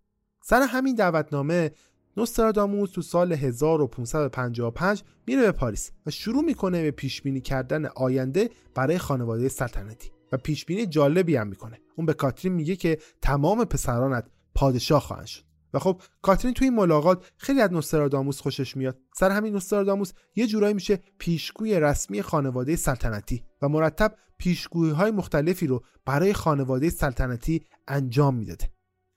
[0.42, 1.70] سر همین دعوتنامه
[2.16, 8.50] نوستراداموس تو سال 1555 میره به پاریس و شروع می‌کنه به پیش بینی کردن آینده
[8.74, 10.15] برای خانواده سلطنتی.
[10.32, 11.80] و پیش بینی جالبی هم می‌کنه.
[11.96, 14.24] اون به کاترین میگه که تمام پسرانت
[14.54, 15.42] پادشاه خواهند شد.
[15.74, 18.98] و خب کاترین توی این ملاقات خیلی از نوستراداموس خوشش میاد.
[19.14, 25.66] سر همین نوستراداموس یه جورایی میشه پیشگوی رسمی خانواده سلطنتی و مرتب پیشگویی های مختلفی
[25.66, 28.70] رو برای خانواده سلطنتی انجام می‌داده.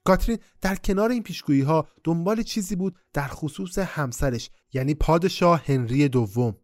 [0.03, 6.07] کاترین در کنار این پیشگویی ها دنبال چیزی بود در خصوص همسرش یعنی پادشاه هنری
[6.07, 6.55] دوم.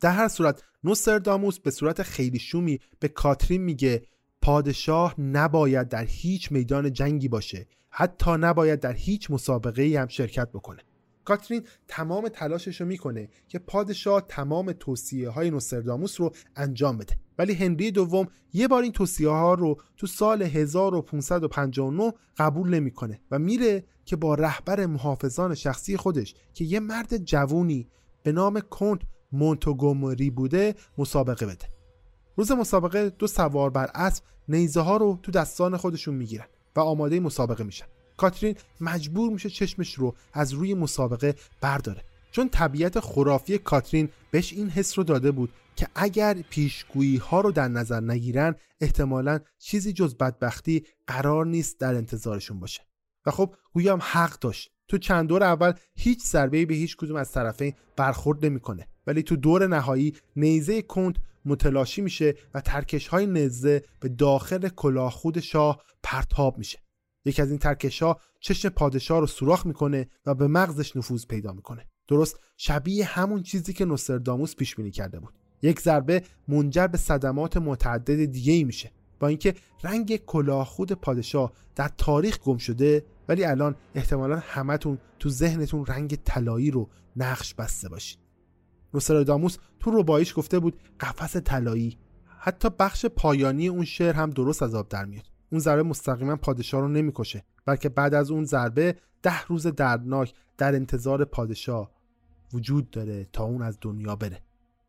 [0.00, 4.02] در هر صورت نوستراداموس به صورت خیلی شومی به کاترین میگه
[4.42, 7.66] پادشاه نباید در هیچ میدان جنگی باشه.
[7.90, 10.82] حتی نباید در هیچ مسابقه ای هم شرکت بکنه.
[11.24, 17.16] کاترین تمام تلاشش رو می‌کنه که پادشاه تمام توصیه های نوستراداموس رو انجام بده.
[17.38, 23.38] ولی هنری دوم یه بار این توصیه ها رو تو سال 1559 قبول نمی‌کنه و
[23.38, 27.88] میره که با رهبر محافظان شخصی خودش که یه مرد جوونی
[28.22, 29.00] به نام کنت
[29.34, 31.68] مونتوگومری بوده مسابقه بده.
[32.36, 37.20] روز مسابقه دو سوار بر اسب نیزه ها رو تو دستان خودشون می‌گیرن و آماده
[37.20, 37.86] مسابقه میشن.
[38.16, 42.04] کاترین مجبور میشه چشمش رو از روی مسابقه برداره.
[42.30, 47.52] چون طبیعت خرافی کاترین بهش این حس رو داده بود که اگر پیشگویی ها رو
[47.52, 52.80] در نظر نگیرن احتمالا چیزی جز بدبختی قرار نیست در انتظارشون باشه.
[53.26, 54.73] و خب گویا حق داشت.
[54.88, 58.88] تو چند دور اول هیچ ضربه به هیچ کدوم از طرفین برخورد نمی‌کنه.
[59.06, 65.10] ولی تو دور نهایی نیزه کند متلاشی میشه و ترکش های نیزه به داخل کلاه
[65.10, 66.78] خود شاه پرتاب میشه.
[67.24, 71.52] یکی از این ترکش ها چشم پادشاه رو سوراخ می‌کنه و به مغزش نفوذ پیدا
[71.52, 71.86] می‌کنه.
[72.08, 75.34] درست شبیه همون چیزی که نوستراداموس پیش بینی کرده بود.
[75.62, 78.92] یک ضربه منجر به صدمات متعدد دیگه ای میشه.
[79.20, 85.28] با اینکه رنگ کلاه خود پادشاه در تاریخ گم شده ولی الان احتمالا همتون تو
[85.28, 88.18] ذهنتون رنگ طلایی رو نقش بسته باشید.
[88.94, 91.98] نوستراداموس تو ربایش گفته بود قفس طلایی
[92.38, 95.26] حتی بخش پایانی اون شعر هم درست از آب در میاد.
[95.52, 100.74] اون ضربه مستقیما پادشاه رو نمی‌کشه بلکه بعد از اون ضربه ده روز دردناک در
[100.74, 101.90] انتظار پادشاه
[102.52, 104.42] وجود داره تا اون از دنیا بره.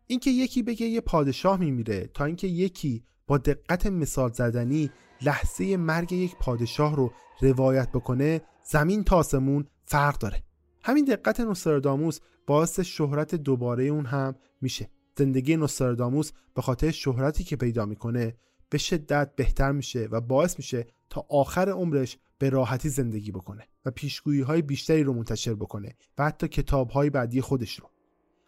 [0.07, 6.13] اینکه یکی بگه یه پادشاه میمیره تا اینکه یکی با دقت مثال زدنی لحظه مرگ
[6.13, 10.43] یک پادشاه رو روایت بکنه زمین تا آسمون فرق داره.
[10.83, 14.89] همین دقت نوستراداموس باعث شهرت دوباره اون هم میشه.
[15.17, 18.37] زندگی نوستراداموس به خاطر شهرتی که پیدا می‌کنه
[18.69, 23.91] به شدت بهتر میشه و باعث میشه تا آخر عمرش به راحتی زندگی بکنه و
[23.91, 27.89] پیشگویی های بیشتری رو منتشر بکنه و حتی کتاب های بعدی خودش رو.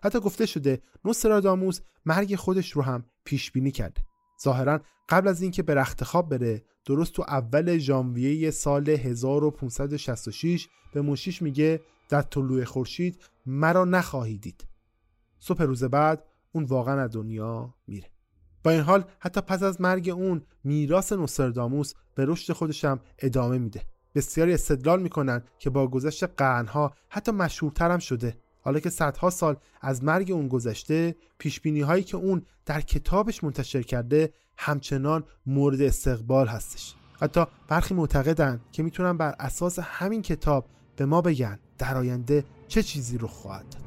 [0.03, 4.01] حتی گفته شده نوستراداموس مرگ خودش رو هم پیش بینی کرده.
[4.43, 11.01] ظاهرا قبل از اینکه به رخت خواب بره درست تو اول ژانویه سال 1566 به
[11.01, 14.67] موشیش میگه در طلوع خورشید مرا نخواهی دید.
[15.39, 18.11] صبح روز بعد اون واقعا از دنیا میره.
[18.63, 23.85] با این حال حتی پس از مرگ اون میراث نوستراداموس به رشد خودشم ادامه میده.
[24.15, 28.37] بسیاری استدلال می‌کنن که با گذشت قرنها حتی مشهورتر هم شده.
[28.67, 33.81] حالا که صدها سال از مرگ اون گذشته پیش هایی که اون در کتابش منتشر
[33.81, 36.95] کرده همچنان مورد استقبال هستش.
[37.21, 40.65] حتی برخی معتقدن که می‌تونن بر اساس همین کتاب
[40.95, 43.86] به ما بگن در آینده چه چیزی رو خواهد داد.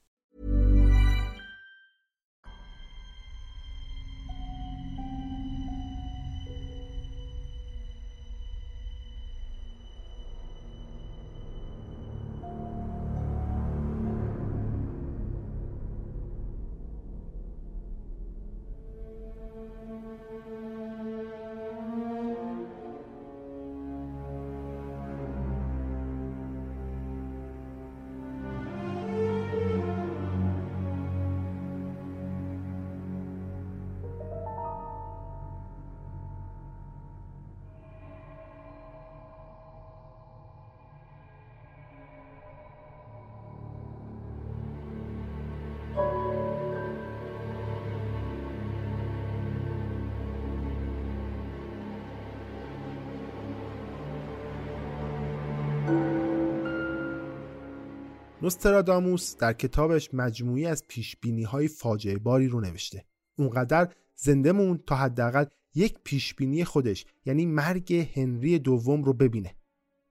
[58.43, 63.05] نوستراداموس در کتابش مجموعی از پیشبینی های فاجعه باری رو نوشته.
[63.35, 69.55] اونقدر زنده مون تا حداقل یک پیشبینی خودش یعنی مرگ هنری دوم رو ببینه.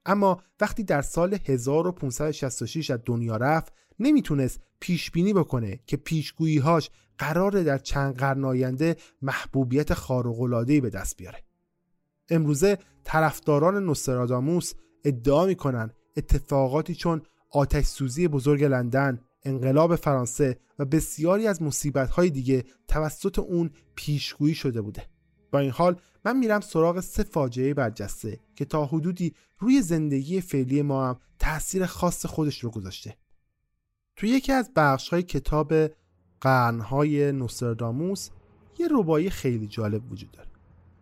[0.05, 7.63] اما وقتی در سال 1566 از دنیا رفت نمی‌تونست پیش بینی بکنه که پیشگوییهاش قراره
[7.63, 11.43] در چند قرن آینده محبوبیت خارق‌العاده‌ای به دست بیاره.
[12.29, 14.73] امروزه طرفداران نوستراداموس
[15.05, 17.21] ادعا می‌کنن اتفاقاتی چون
[17.51, 24.81] آتش سوزی بزرگ لندن، انقلاب فرانسه و بسیاری از های دیگه توسط اون پیشگویی شده
[24.81, 25.03] بوده.
[25.51, 30.81] با این حال من میرم سراغ سه فاجعه برجسته که تا حدودی روی زندگی فعلی
[30.81, 33.17] ما هم تاثیر خاص خودش رو گذاشته.
[34.15, 35.73] توی یکی از بخش های کتاب
[36.41, 38.29] قرنهای نوستراداموس
[38.79, 40.49] یه ربایی خیلی جالب وجود داره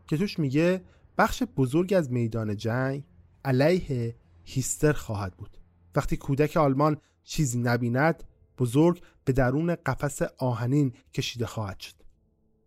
[0.07, 0.81] که توش میگه
[1.17, 3.03] بخش بزرگ از میدان جنگ
[3.45, 5.58] علیه هیستر خواهد بود
[5.95, 8.23] وقتی کودک آلمان چیزی نبیند
[8.57, 11.93] بزرگ به درون قفس آهنین کشیده خواهد شد.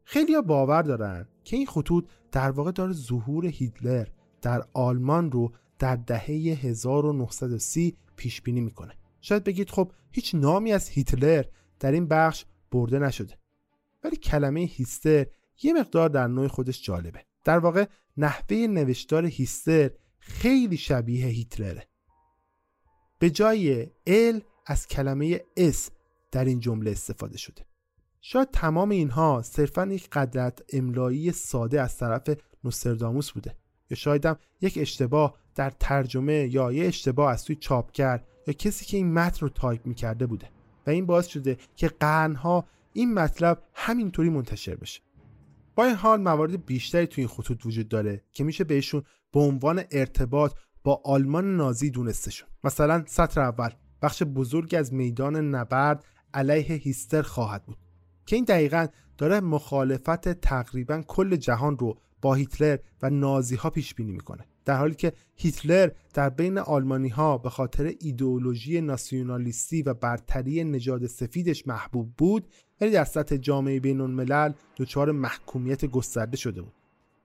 [0.04, 4.06] خیلی باور دارن که این خطوط در واقع داره ظهور هیتلر
[4.42, 6.24] در آلمان رو در دهه
[6.62, 8.94] 1930 پیش بینی می‌کنه.
[9.20, 11.44] شاید بگید خب هیچ نامی از هیتلر
[11.80, 13.38] در این بخش برده نشده.
[14.04, 15.26] ولی کلمه هیستر
[15.62, 17.24] یه مقدار در نوع خودش جالبه.
[17.44, 17.84] در واقع
[18.16, 21.86] نحوه نوشتار هیستر خیلی شبیه هیتلره.
[23.22, 25.90] به جای L از کلمه S
[26.32, 27.66] در این جمله استفاده شده.
[28.20, 32.22] شاید تمام اینها صرفا یک غلط املایی ساده از طرف
[32.64, 33.56] نوسترداموس بوده
[33.90, 38.84] یا شاید هم یک اشتباه در ترجمه یا یک اشتباه از توی چاپگر یا کسی
[38.84, 40.50] که این متن رو تایپ می‌کرده بوده
[40.86, 45.00] و این باعث شده که قرنها این مطلب همینطوری منتشر بشه.
[45.74, 49.02] با این حال موارد بیشتری تو این خطوط وجود داره که میشه بهشون
[49.32, 50.52] به عنوان ارتباط
[50.84, 53.70] با آلمان نازی دونستشون مثلا سطر اول
[54.02, 56.04] بخش بزرگی از میدان نبرد
[56.34, 57.76] علیه هیستر خواهد بود
[58.26, 58.86] که این دقیقا
[59.18, 64.46] داره مخالفت تقریبا کل جهان رو با هیتلر و نازی ها پیش بینی می‌کنه.
[64.64, 71.06] در حالی که هیتلر در بین آلمانی ها به خاطر ایدئولوژی ناسیونالیستی و برتری نژاد
[71.06, 72.48] سفیدش محبوب بود
[72.80, 76.81] ولی در سطح جامعه بین الملل دچار محکومیت گسترده شده بود.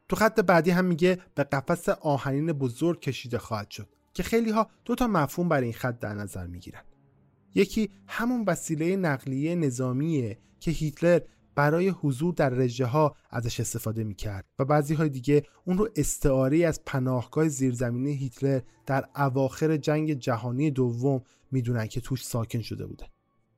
[0.09, 4.69] تو خط بعدی هم میگه به قفس آهنین بزرگ کشیده خواهد شد که خیلی ها
[4.85, 6.81] دو تا مفهوم برای این خط در نظر می‌گیرن.
[7.55, 11.19] یکی همون وسیله نقلیه نظامیه که هیتلر
[11.55, 16.65] برای حضور در رژه ها ازش استفاده می‌کرد و بعضی های دیگه اون رو استعاری
[16.65, 23.05] از پناهگاه زیرزمینی هیتلر در اواخر جنگ جهانی دوم می‌دونن که توش ساکن شده بوده.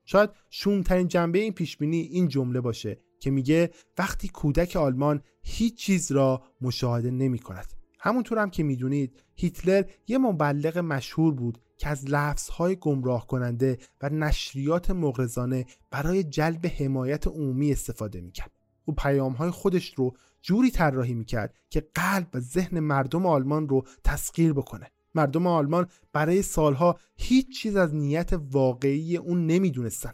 [0.06, 6.12] شاید شومترین جنبه این پیشبینی این جمله باشه که میگه وقتی کودک آلمان هیچ چیز
[6.12, 7.74] را مشاهده نمی کند.
[8.00, 14.10] همونطور هم که می‌دونید هیتلر یه مبلغ مشهور بود که از لفظهای گمراه کننده و
[14.10, 18.52] نشریات مغرضانه برای جلب حمایت عمومی استفاده می‌کرد.
[18.86, 24.54] او پیامهای خودش رو جوری طراحی می‌کرد که قلب و ذهن مردم آلمان رو تسخیر
[24.54, 24.92] بکنه.
[25.16, 30.14] مردم آلمان برای سالها هیچ چیز از نیت واقعی اون نمی‌دونستن.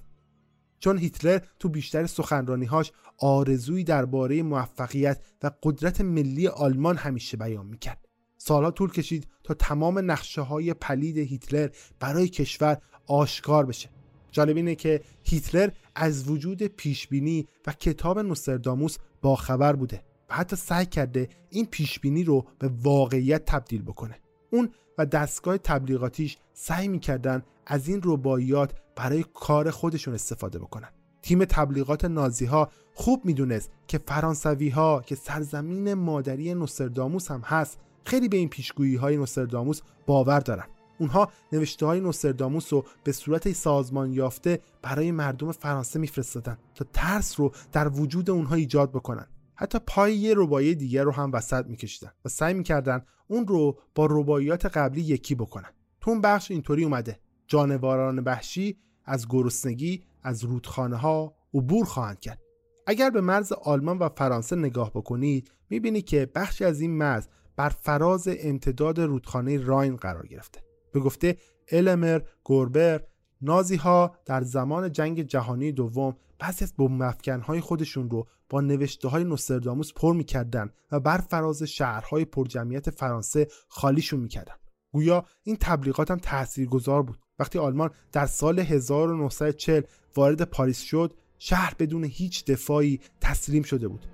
[0.85, 8.05] چون هیتلر تو بیشتر سخنرانیهاش آرزویی درباره موفقیت و قدرت ملی آلمان همیشه بیان می‌کرد.
[8.37, 11.69] سالها طول کشید تا تمام نقشه های پلید هیتلر
[11.99, 12.77] برای کشور
[13.07, 13.89] آشکار بشه.
[14.31, 20.85] جالب اینه که هیتلر از وجود پیشبینی و کتاب نوسترداموس باخبر بوده و حتی سعی
[20.85, 24.19] کرده این پیشبینی رو به واقعیت تبدیل بکنه.
[24.51, 30.89] اون و دستگاه تبلیغاتیش سعی می‌کردن از این رباعیات برای کار خودشون استفاده بکنن.
[31.21, 37.79] تیم تبلیغات نازی ها خوب می‌دونست که فرانسوی ها که سرزمین مادری نوسترداموس هم هست
[38.05, 40.65] خیلی به این پیشگویی های نوسترداموس باور دارن.
[40.99, 47.39] اونها نوشته های نوسترداموس رو به صورت سازمان یافته برای مردم فرانسه میفرستادن تا ترس
[47.39, 49.27] رو در وجود اونها ایجاد بکنن.
[49.55, 54.07] حتی پای یه ربایی دیگر رو هم وسط میکشیدن و سعی می‌کردن اون رو با
[54.11, 55.69] رباعیات قبلی یکی بکنن.
[56.01, 57.19] تو اون بخش اینطوری اومده.
[57.47, 62.41] جانوران وحشی از گرسنگی از رودخانه ها عبور خواهند کرد.
[62.87, 67.69] اگر به مرز آلمان و فرانسه نگاه بکنید می‌بینید که بخشی از این مرز بر
[67.69, 70.63] فراز امتداد رودخانه راین قرار گرفته.
[70.91, 71.37] به گفته
[71.71, 73.03] المر گوربر
[73.41, 79.07] نازی ها در زمان جنگ جهانی دوم بعضی از بمب های خودشون رو با نوشته
[79.07, 84.55] های نوسترداموس پر می‌کردن و بر فراز شهرهای پرجمعیت فرانسه خالیشون می‌کردن.
[84.91, 87.19] گویا این تبلیغات هم تاثیرگذار بود.
[87.39, 89.81] وقتی آلمان در سال 1940
[90.15, 94.05] وارد پاریس شد شهر بدون هیچ دفاعی تسلیم شده بود.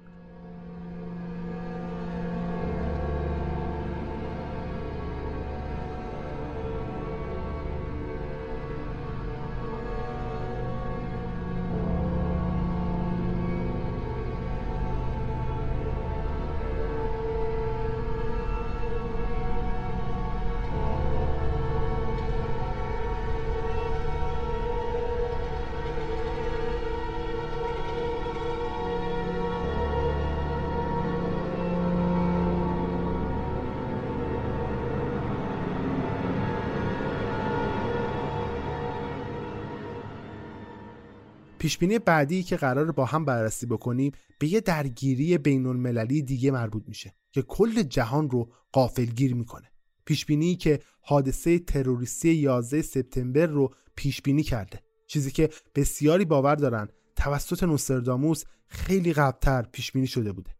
[41.62, 46.84] پیشبینی بعدی که قرار با هم بررسی بکنیم به یه درگیری بین المللی دیگه مربوط
[46.88, 49.72] میشه که کل جهان رو قافلگیر می‌کنه.
[50.06, 54.80] پیشبینی که حادثه تروریستی 11 سپتامبر رو پیشبینی کرده.
[55.08, 60.52] چیزی که بسیاری باور دارن توسط نوسترداموس خیلی قبلتر پیشبینی شده بوده.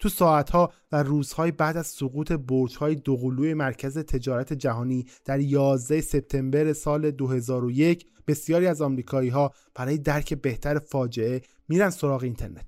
[0.00, 6.72] تو ساعتها و روزهای بعد از سقوط برج‌های دوقلوی مرکز تجارت جهانی در 11 سپتامبر
[6.72, 12.66] سال 2001 بسیاری از آمریکایی ها برای درک بهتر فاجعه میرن سراغ اینترنت.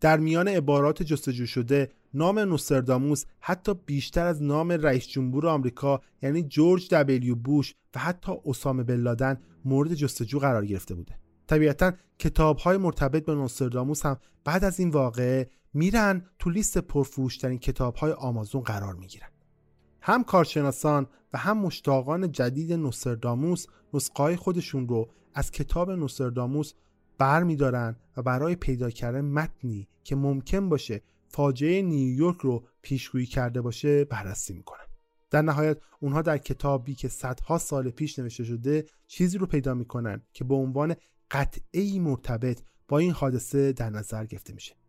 [0.00, 6.42] در میان عبارات جستجو شده نام نوسترداموس حتی بیشتر از نام رئیس جمهور آمریکا یعنی
[6.42, 11.18] جورج دبلیو بوش و حتی اسامه بن مورد جستجو قرار گرفته بوده.
[11.46, 17.58] طبیعتا کتاب های مرتبط به نوسترداموس هم بعد از این واقعه میرن تو لیست پرفروشترین
[17.58, 19.28] کتاب های آمازون قرار می‌گیرن.
[20.00, 26.72] هم کارشناسان و هم مشتاقان جدید نوسترداموس نسخه خودشون رو از کتاب نوسترداموس
[27.18, 33.60] بر میدارن و برای پیدا کردن متنی که ممکن باشه فاجعه نیویورک رو پیشگویی کرده
[33.60, 34.84] باشه بررسی می‌کنن.
[35.30, 40.22] در نهایت اونها در کتابی که صدها سال پیش نوشته شده چیزی رو پیدا می‌کنن
[40.32, 40.94] که به عنوان
[41.30, 44.79] قطعی مرتبط با این حادثه در نظر گرفته میشه.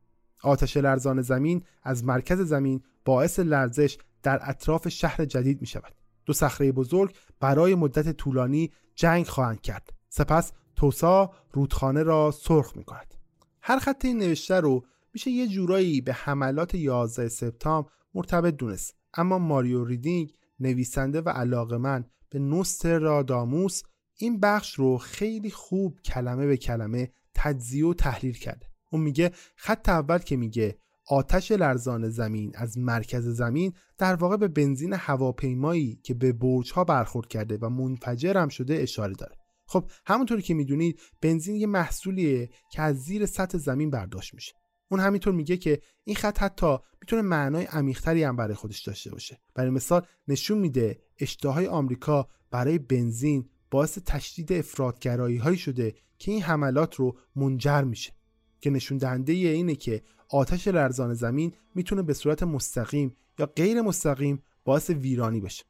[0.43, 5.93] آتش لرزان زمین از مرکز زمین باعث لرزش در اطراف شهر جدید می شود.
[6.25, 9.93] دو صخره بزرگ برای مدت طولانی جنگ خواهند کرد.
[10.09, 13.13] سپس توسا رودخانه را سرخ می کند.
[13.61, 18.95] هر خط این نوشته رو میشه یه جورایی به حملات 11 سپتامبر مرتبط دونست.
[19.13, 23.81] اما ماریو ریدینگ نویسنده و علاقه من به نوستراداموس
[24.17, 28.70] این بخش رو خیلی خوب کلمه به کلمه تجزیه و تحلیل کرده.
[28.91, 30.77] اون میگه خط اول که میگه
[31.07, 36.83] آتش لرزان زمین از مرکز زمین در واقع به بنزین هواپیمایی که به برج ها
[36.83, 39.35] برخورد کرده و منفجر هم شده اشاره داره.
[39.65, 44.53] خب همونطوری که می‌دونید بنزین یه محصولیه که از زیر سطح زمین برداشت میشه.
[44.91, 49.39] اون همینطور میگه که این خط حتی می‌تونه معنای عمیقتری هم برای خودش داشته باشه.
[49.55, 56.41] برای مثال نشون میده اشتهای آمریکا برای بنزین باعث تشدید افرادگرایی هایی شده که این
[56.41, 58.13] حملات رو منجر میشه.
[58.61, 64.43] که نشون دهنده اینه که آتش لرزان زمین می‌تونه به صورت مستقیم یا غیر مستقیم
[64.65, 65.63] باعث ویرانی بشه.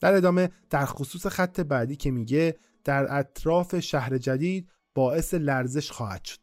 [0.00, 6.24] در ادامه در خصوص خط بعدی که میگه در اطراف شهر جدید باعث لرزش خواهد
[6.24, 6.40] شد.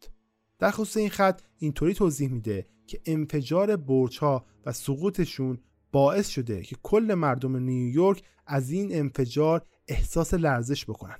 [0.59, 5.59] در خصوص این خط اینطوری توضیح میده که انفجار برج ها و سقوطشون
[5.91, 11.17] باعث شده که کل مردم نیویورک از این انفجار احساس لرزش بکنن.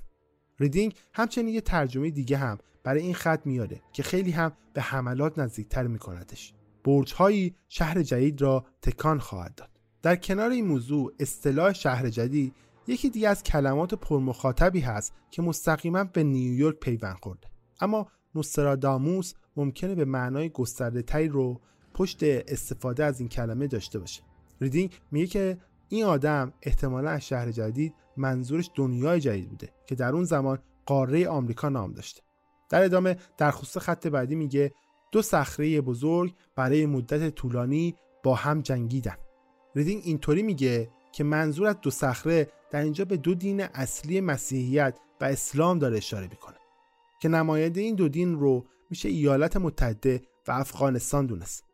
[0.60, 5.38] ریدینگ همچنین یه ترجمه دیگه هم برای این خط میاره که خیلی هم به حملات
[5.38, 6.54] نزدیکتر میکندش.
[6.84, 9.70] برج هایی شهر جدید را تکان خواهد داد.
[10.02, 12.54] در کنار این موضوع اصطلاح شهر جدید
[12.86, 17.48] یکی دیگه از کلمات پرمخاطبی هست که مستقیما به نیویورک پیوند خورده.
[17.80, 21.60] اما نوستراداموس ممکنه به معنای گسترده تری رو
[21.94, 24.22] پشت استفاده از این کلمه داشته باشه.
[24.60, 30.12] ریدینگ میگه که این آدم احتمالا از شهر جدید منظورش دنیای جدید بوده که در
[30.12, 32.22] اون زمان قاره آمریکا نام داشته.
[32.70, 34.72] در ادامه در خصوص خط بعدی میگه
[35.12, 39.16] دو صخره بزرگ برای مدت طولانی با هم جنگیدن.
[39.74, 44.98] ریدینگ اینطوری میگه که منظور از دو صخره در اینجا به دو دین اصلی مسیحیت
[45.20, 46.56] و اسلام داره اشاره می‌کنه
[47.20, 51.64] که نماینده این دو دین رو میشه ایالات متحده و افغانستان دونست.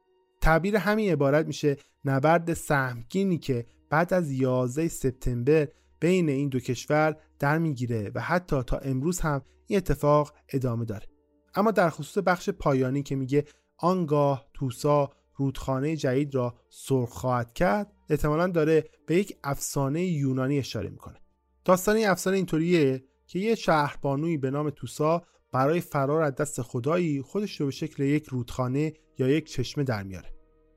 [0.41, 5.69] تعبیر همین عبارت میشه نبرد سهمگینی که بعد از 11 سپتامبر
[6.01, 11.07] بین این دو کشور در می‌گیره و حتی تا امروز هم این اتفاق ادامه داره.
[11.55, 13.45] اما در خصوص بخش پایانی که میگه
[13.79, 20.89] آنگاه توسا رودخانه جدید را سرخ خواهد کرد احتمالا داره به یک افسانه یونانی اشاره
[20.89, 21.21] می‌کنه.
[21.65, 25.23] داستان این افسانه اینطوریه که یه شهربانوی به نام توسا
[25.53, 30.03] برای فرار از دست خدایی خودش رو به شکل یک رودخانه یا یک چشمه در
[30.03, 30.35] میاره.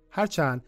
[0.09, 0.65] هرچند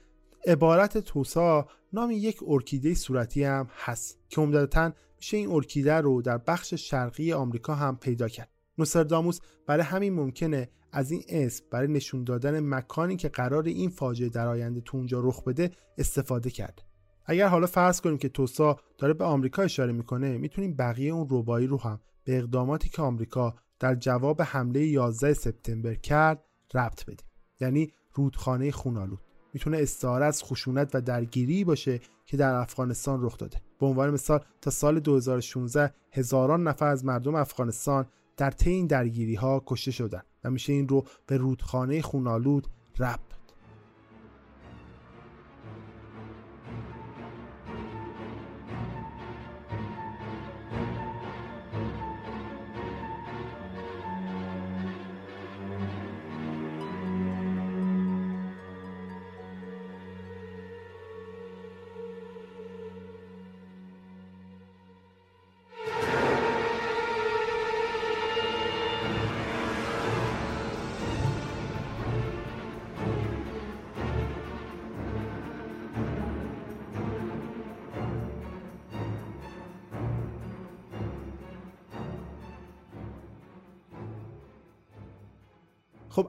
[0.47, 6.37] عبارت توسا نام یک ارکیده صورتی هم هست که عمدتا میشه این ارکیده رو در
[6.37, 8.49] بخش شرقی آمریکا هم پیدا کرد.
[8.77, 14.29] نوستراداموس برای همین ممکنه از این اسم برای نشون دادن مکانی که قرار این فاجعه
[14.29, 16.81] در آینده تو اونجا رخ بده استفاده کرد.
[17.25, 21.67] اگر حالا فرض کنیم که توسا داره به آمریکا اشاره می‌کنه می‌تونیم بقیه اون ربایی
[21.67, 27.27] رو هم به اقداماتی که آمریکا در جواب حمله 11 سپتامبر کرد ربط بدیم.
[27.59, 29.19] یعنی رودخانه خونالود.
[29.55, 33.61] می‌تونه استعاره از خشونت و درگیری باشه که در افغانستان رخ داده.
[33.79, 38.05] به عنوان مثال تا سال 2016 هزاران نفر از مردم افغانستان
[38.37, 42.67] در طی این درگیری ها کشته شدن و میشه این رو به رودخانه خونالود
[42.99, 43.19] ربط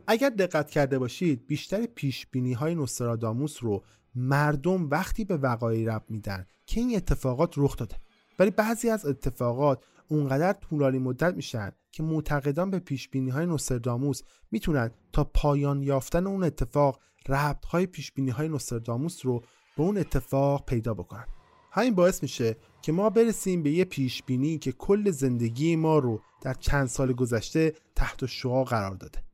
[0.07, 3.85] اگر دقت کرده باشید بیشتر پیش بینی های نوستراداموس رو
[4.15, 7.97] مردم وقتی به وقایع رب میدن که این اتفاقات رخ داده.
[8.39, 14.23] ولی بعضی از اتفاقات اونقدر طولانی مدت میشن که معتقدان به پیش بینی های نوستراداموس
[14.51, 19.41] می‌تونن تا پایان یافتن اون اتفاق ربط های پیش بینی های نوستراداموس رو
[19.77, 21.27] به اون اتفاق پیدا بکنن.
[21.73, 26.21] همین باعث میشه که ما برسیم به یه پیش بینی که کل زندگی ما رو
[26.43, 29.25] در چند سال گذشته تحت شعا قرار داده.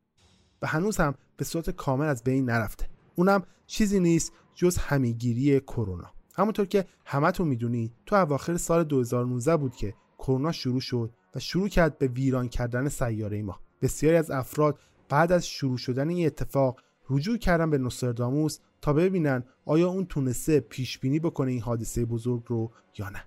[0.63, 2.89] و هنوز هم به صورت کامل از بین نرفته.
[3.15, 6.11] اونم چیزی نیست جز همیگیری کرونا.
[6.35, 11.69] همونطور که همتون می‌دونید تو اواخر سال 2019 بود که کرونا شروع شد و شروع
[11.69, 13.61] کرد به ویران کردن سیاره ما.
[13.83, 19.45] بسیاری از افراد بعد از شروع شدن این اتفاق رجوع کردن به نوستراداموس تا ببینن
[19.65, 23.25] آیا اون تونسته پیش بینی بکنه این حادثه بزرگ رو یا نه.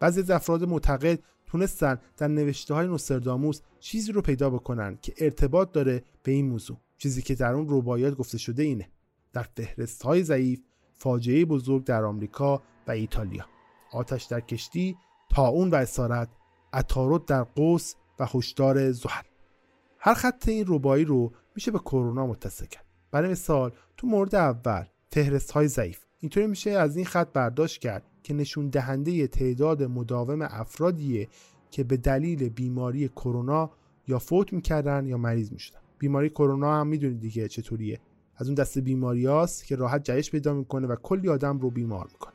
[0.00, 1.18] بعضی از افراد معتقد
[1.48, 6.76] تونستن در نوشته های نوستراداموس چیزی رو پیدا بکنن که ارتباط داره به این موضوع.
[6.98, 8.88] چیزی که در اون رباعیات گفته شده اینه.
[9.32, 10.60] در فهرست های ضعیف
[10.94, 13.46] فاجعه بزرگ در آمریکا و ایتالیا.
[13.92, 14.96] آتش در کشتی
[15.30, 16.28] تاون و اسارت
[16.72, 19.24] عطارد در قوس و هشدار زحل.
[19.98, 22.84] هر خط این ربایی رو میشه به کرونا متصل کرد.
[23.10, 26.00] برای مثال تو مورد اول فهرست های ضعیف.
[26.20, 31.28] اینطوری میشه از این خط برداشت کرد که نشون دهنده تعداد مداوم افرادیه
[31.70, 33.70] که به دلیل بیماری کرونا
[34.08, 35.78] یا فوت می‌کردن یا مریض می‌شدن.
[35.98, 38.00] بیماری کرونا هم می‌دونید دیگه چطوریه.
[38.36, 42.08] از اون دسته بیماری هاست که راحت جهش پیدا می‌کنه و کلی آدم رو بیمار
[42.12, 42.32] می‌کنه.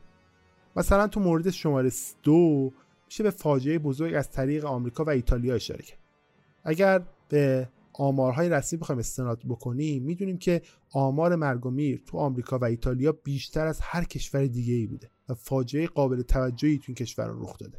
[0.76, 1.92] مثلا تو مورد شماره
[2.24, 2.72] دو
[3.06, 6.00] میشه به فاجعه بزرگ از طریق آمریکا و ایتالیا اشاره کرد.
[6.64, 12.58] اگر به آمارهای رسمی بخوایم استناد بکنیم می‌دونیم که آمار مرگ و میر تو آمریکا
[12.58, 15.13] و ایتالیا بیشتر از هر کشور دیگه ای بوده.
[15.30, 17.78] و فاجعه قابل توجهی تو این کشور رخ داده.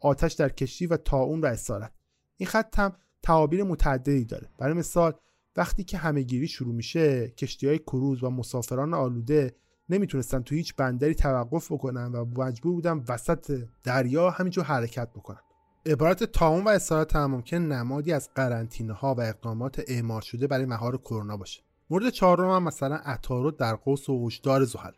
[0.00, 1.92] آتش در کشتی و تاون و اسارت.
[2.36, 4.48] این خط هم تعابیر متعددی داره.
[4.58, 5.12] برای مثال
[5.56, 9.56] وقتی که همهگیری شروع میشه کشتی های کروز و مسافران آلوده
[9.88, 15.40] نمی‌تونستن تو هیچ بندری توقف بکنن و مجبور بودن وسط دریا همینجور حرکت بکنن.
[15.86, 20.66] عبارت تاون و اسارت هم ممکن نمادی از قرنطینه ها و اقدامات اعمال شده برای
[20.66, 21.62] مهار کرونا باشه.
[21.90, 24.92] مورد چهارم هم مثلا عطارد در قوس و هشدار زحل.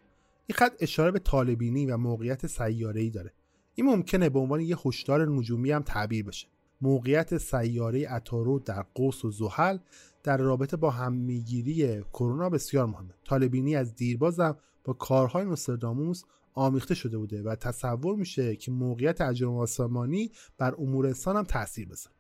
[0.47, 3.33] این خط اشاره به طالبینی و موقعیت سیاره ای داره.
[3.75, 6.49] این ممکنه به عنوان یه هشدار نجومی هم تعبیر بشه.
[6.81, 9.79] موقعیت سیاره عطارد در قوس و زحل
[10.23, 13.15] در رابطه با هممیگیری کرونا بسیار مهمه.
[13.25, 16.23] طالبینی از دیربازم با کارهای نوستراداموس
[16.55, 21.89] آمیخته شده بوده و تصور میشه که موقعیت اجرام آسمانی بر امور انسان هم تاثیر
[21.89, 22.17] بذاره.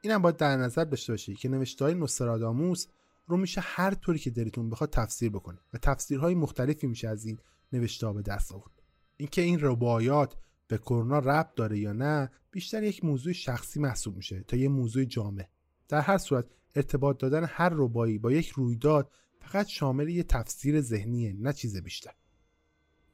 [0.00, 2.86] اینم باید در نظر داشته باشید که نوشتههای نوستراداموس
[3.26, 7.38] رو میشه هر طوری که دلتون بخواد تفسیر بکنه و تفسیرهای مختلفی میشه از این
[7.72, 8.82] نوشته به دست آورد.
[9.16, 10.36] اینکه این رباعیات
[10.68, 15.04] به کرونا ربط داره یا نه بیشتر یک موضوع شخصی محسوب میشه تا یه موضوع
[15.04, 15.44] جامع.
[15.88, 19.10] در هر صورت ارتباط دادن هر ربایی با یک رویداد
[19.40, 22.12] فقط شامل یه تفسیر ذهنیه نه چیز بیشتر.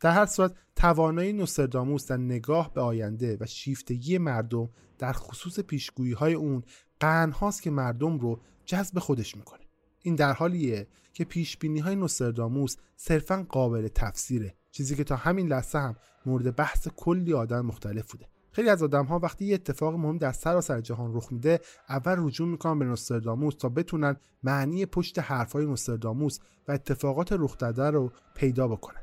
[0.01, 6.13] در هر صورت توانایی نوستراداموس در نگاه به آینده و شیفتگی مردم در خصوص پیشگویی
[6.13, 6.63] های اون
[7.01, 9.62] قرنهاست که مردم رو جذب خودش می‌کنه.
[10.03, 14.55] این در حالیه که پیش بینی های نوستراداموس صرفا قابل تفسیره.
[14.71, 15.97] چیزی که تا همین لحظه هم
[16.27, 18.27] مورد بحث کلی آدم مختلف بوده.
[18.53, 22.49] خیلی از آدم ها وقتی یه اتفاق مهم در سراسر جهان رخ میده اول رجوع
[22.49, 26.39] می‌کنن به نوستراداموس تا بتونن معنی پشت حرفهای نوستراداموس
[26.69, 29.03] و اتفاقات رخ داده رو پیدا بکنن.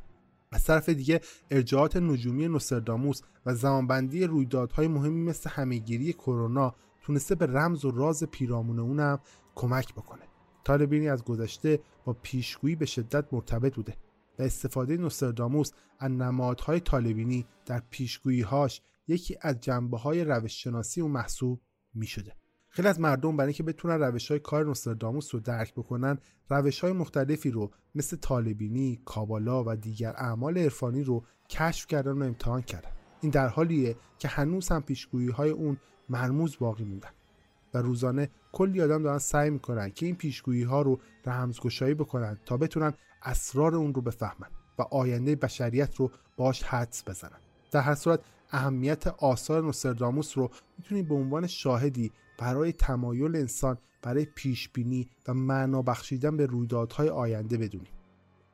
[0.51, 1.21] از طرف دیگه
[1.51, 8.23] ارجاعات نجومی نوستراداموس و زمانبندی رویدادهای مهمی مثل همهگیری کرونا تونسته به رمز و راز
[8.23, 9.19] پیرامون اونم
[9.55, 10.28] کمک بکنه.
[10.69, 13.97] طالبینی از گذشته با پیشگویی به شدت مرتبط بوده
[14.39, 20.21] و استفاده نوستراداموس از نمادهای طالبینی در پیشگوییهاش یکی از جنبه های
[20.97, 21.61] اون محسوب
[21.93, 22.35] می شده.
[22.69, 26.17] خیلی از مردم برای اینکه بتونن روش های کار نوستراداموس رو درک بکنن
[26.49, 32.23] روش های مختلفی رو مثل طالبینی، کابالا و دیگر اعمال عرفانی رو کشف کردن و
[32.23, 32.91] امتحان کردن
[33.21, 35.77] این در حالیه که هنوز هم پیشگویی های اون
[36.09, 37.09] مرموز باقی موندن
[37.73, 42.57] و روزانه کلی آدم دارن سعی می‌کنن که این پیشگویی ها رو رمزگشایی بکنن تا
[42.57, 42.93] بتونن
[43.23, 44.47] اسرار اون رو بفهمن
[44.79, 47.39] و آینده بشریت رو باش حدس بزنن.
[47.71, 48.19] در هر صورت
[48.51, 55.33] اهمیت آثار نوستراداموس رو می‌تونید به عنوان شاهدی برای تمایل انسان برای پیش بینی و
[55.33, 57.99] معنا بخشیدن به رویدادهای آینده بدونید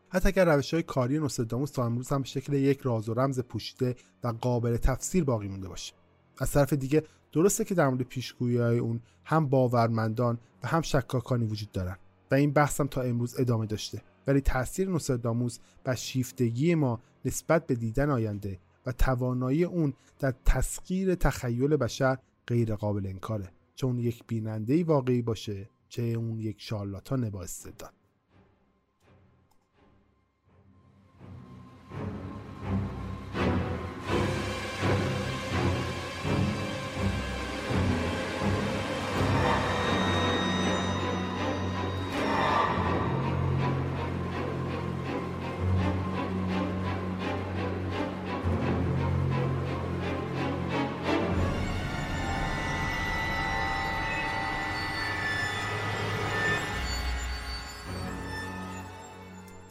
[0.10, 3.40] حتی اگر روش های کاری نوستراداموس تا امروز هم به شکل یک راز و رمز
[3.40, 5.94] پوشیده و قابل تفسیر باقی مونده باشه.
[6.38, 7.04] از طرف دیگه
[7.36, 11.98] درسته که در مورد پیشگویی های اون هم باورمندان و هم شکاکانی وجود دارن
[12.32, 14.02] و این بحث هم تا امروز ادامه داشته.
[14.28, 21.16] ولی تاثیر نوستراداموس بر شیفتگی ما نسبت به دیدن آینده و توانایی اون در تسخیر
[21.16, 22.18] تخیل بشر
[22.48, 23.52] غیر قابل انکاره.
[23.76, 27.94] چه یک بیننده واقعی باشه چه اون یک شارلاتان با استعداد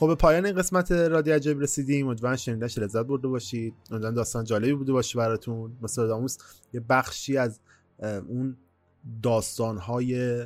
[0.00, 2.06] خب به پایان این قسمت رادیو عجب رسیدیم.
[2.06, 3.74] امیدوارم شنیدنش لذت برده باشید.
[3.90, 5.76] امیدوارم داستان جالبی بوده باشه براتون.
[5.82, 6.38] نوستراداموس
[6.72, 7.60] یه بخشی از
[8.02, 8.56] اون
[9.22, 10.42] داستانهای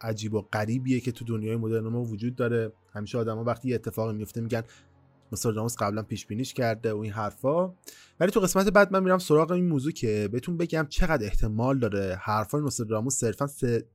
[0.00, 2.72] عجیب و غریبیه که تو دنیای مدرن ما وجود داره.
[2.92, 4.62] همیشه آدما وقتی یه اتفاقی میفته میگن
[5.32, 7.74] نوستراداموس قبلا پیش بینیش کرده و این حرفا.
[8.20, 12.18] ولی تو قسمت بعد من میرم سراغ این موضوع که بهتون بگم چقدر احتمال داره
[12.22, 13.48] حرفای نوستراداموس صرفا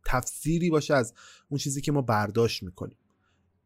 [0.05, 1.13] تفسیری باشه از
[1.49, 2.97] اون چیزی که ما برداشت می‌کنیم.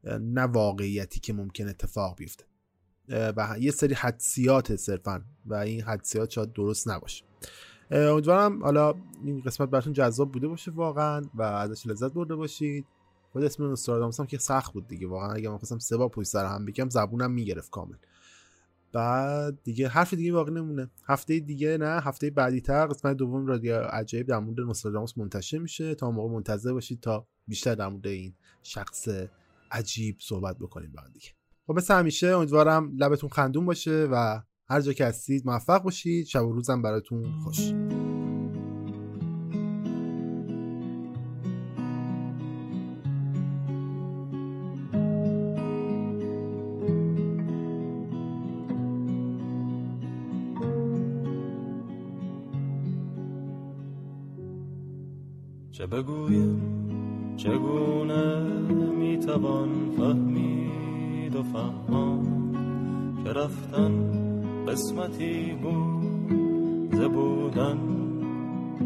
[0.04, 2.46] نه واقعیتی که ممکن اتفاق بیفته.
[3.10, 7.26] و یه سری حدسیات صرفا و این حدسیات شاید درست نباشه.
[7.92, 8.94] امیدوارم حالا
[9.26, 12.86] این قسمت براتون جذاب بوده باشه واقعا و ازش لذت برده باشید.
[13.32, 15.08] خود اسم نوستراداموس هم که سخت بود دیگه.
[15.08, 17.96] واقعا اگه من خواستم سه بار پشت سر هم بگم زبونم می‌گرفت کامل.
[18.94, 20.90] بعد دیگه حرف دیگه باقی نمونه.
[21.06, 25.96] هفته دیگه نه هفته بعدی تر قسمت دوم رادیو عجایب در مورد نوستراداموس منتشر میشه.
[25.96, 28.34] تا موقع منتظر باشید تا بیشتر در مورد این
[28.64, 29.10] شخص
[29.72, 31.28] عجیب صحبت بکنیم بعد دیگه.
[31.68, 36.26] خب مثل همیشه امیدوارم لبتون خندون باشه و هر جا که هستید موفق باشید.
[36.26, 37.74] شب و روزم براتون خوش.
[55.72, 56.77] چه بگویم؟
[57.38, 58.42] چگونه
[59.00, 62.54] می‌توان فهمید و فهمان
[63.24, 63.94] که رفتن
[64.68, 66.36] قسمتی بود
[66.96, 67.78] زبودن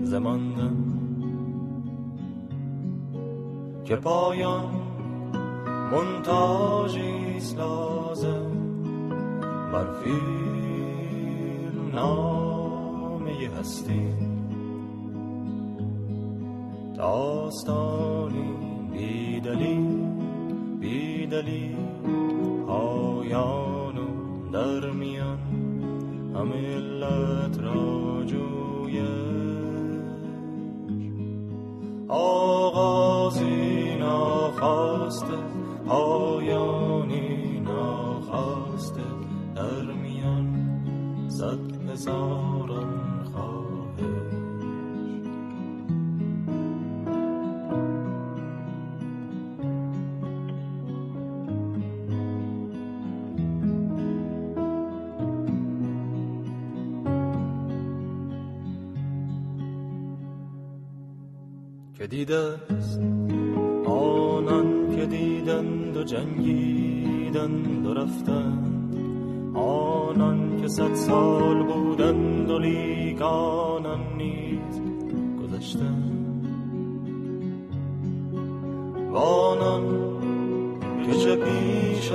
[0.04, 0.76] زماندن
[3.86, 4.72] که پایان
[5.92, 8.52] منتاجیست لازم
[9.74, 14.31] بر فیلم نامه هستی.
[17.02, 18.54] داستانی
[18.92, 19.80] بیدلی
[20.80, 21.76] بیدلی.
[22.68, 24.06] پایان و
[24.52, 25.40] در میان
[26.36, 29.02] همه علت را جویش.
[32.08, 35.38] آغازی ناخواسته
[35.88, 39.02] پایانی ناخواسته
[39.56, 40.48] در میان
[41.28, 43.01] صد هزاران
[62.32, 63.00] دیده است
[63.86, 68.96] آنان که دیدند و جنگیدند و رفتند.
[69.58, 74.82] آنان که صد سال بودند و لیک آنان نیز
[75.42, 76.48] گذشتند.
[79.14, 79.84] و آنان
[81.06, 82.12] که چه پیش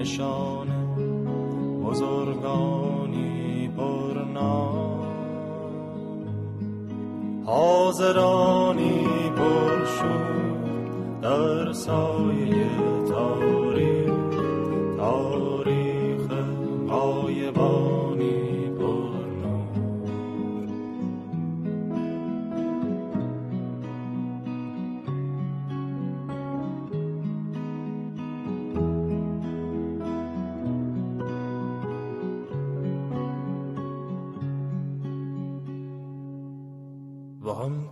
[0.00, 0.79] نشان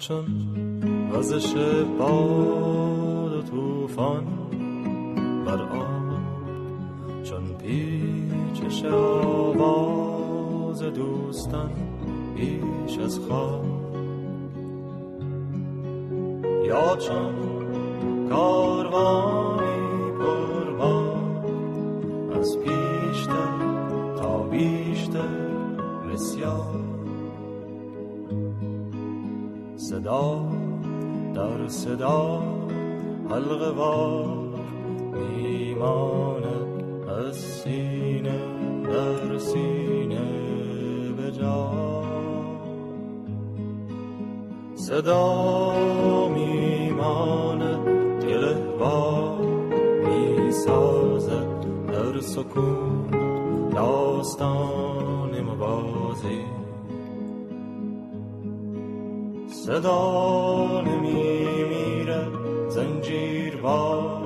[0.10, 1.53] همچون وزش
[1.99, 4.26] باد و توفان
[5.45, 6.20] بر آب
[7.24, 11.72] چون پیچش آواز دوستان
[12.36, 13.66] بیش از خواب
[16.64, 17.36] یا چون
[18.30, 21.51] کاروانی پربار
[22.39, 23.57] از پیشتر
[24.18, 25.49] تا بیشتر
[26.14, 26.59] بسیار.
[30.00, 30.45] صدا
[31.36, 32.43] در صدا
[33.30, 34.50] حلقه وار
[35.14, 38.39] میماند از سینه
[38.84, 40.22] در سینه
[41.18, 41.72] به جا.
[44.76, 45.43] صدا
[46.30, 47.88] میماند
[48.24, 49.41] گله وار
[50.06, 51.47] می‌سازد
[51.88, 53.08] در سکون
[53.72, 56.59] داستان مبازی.
[59.70, 62.28] صدا نمی میره
[62.70, 64.19] زنجیر وار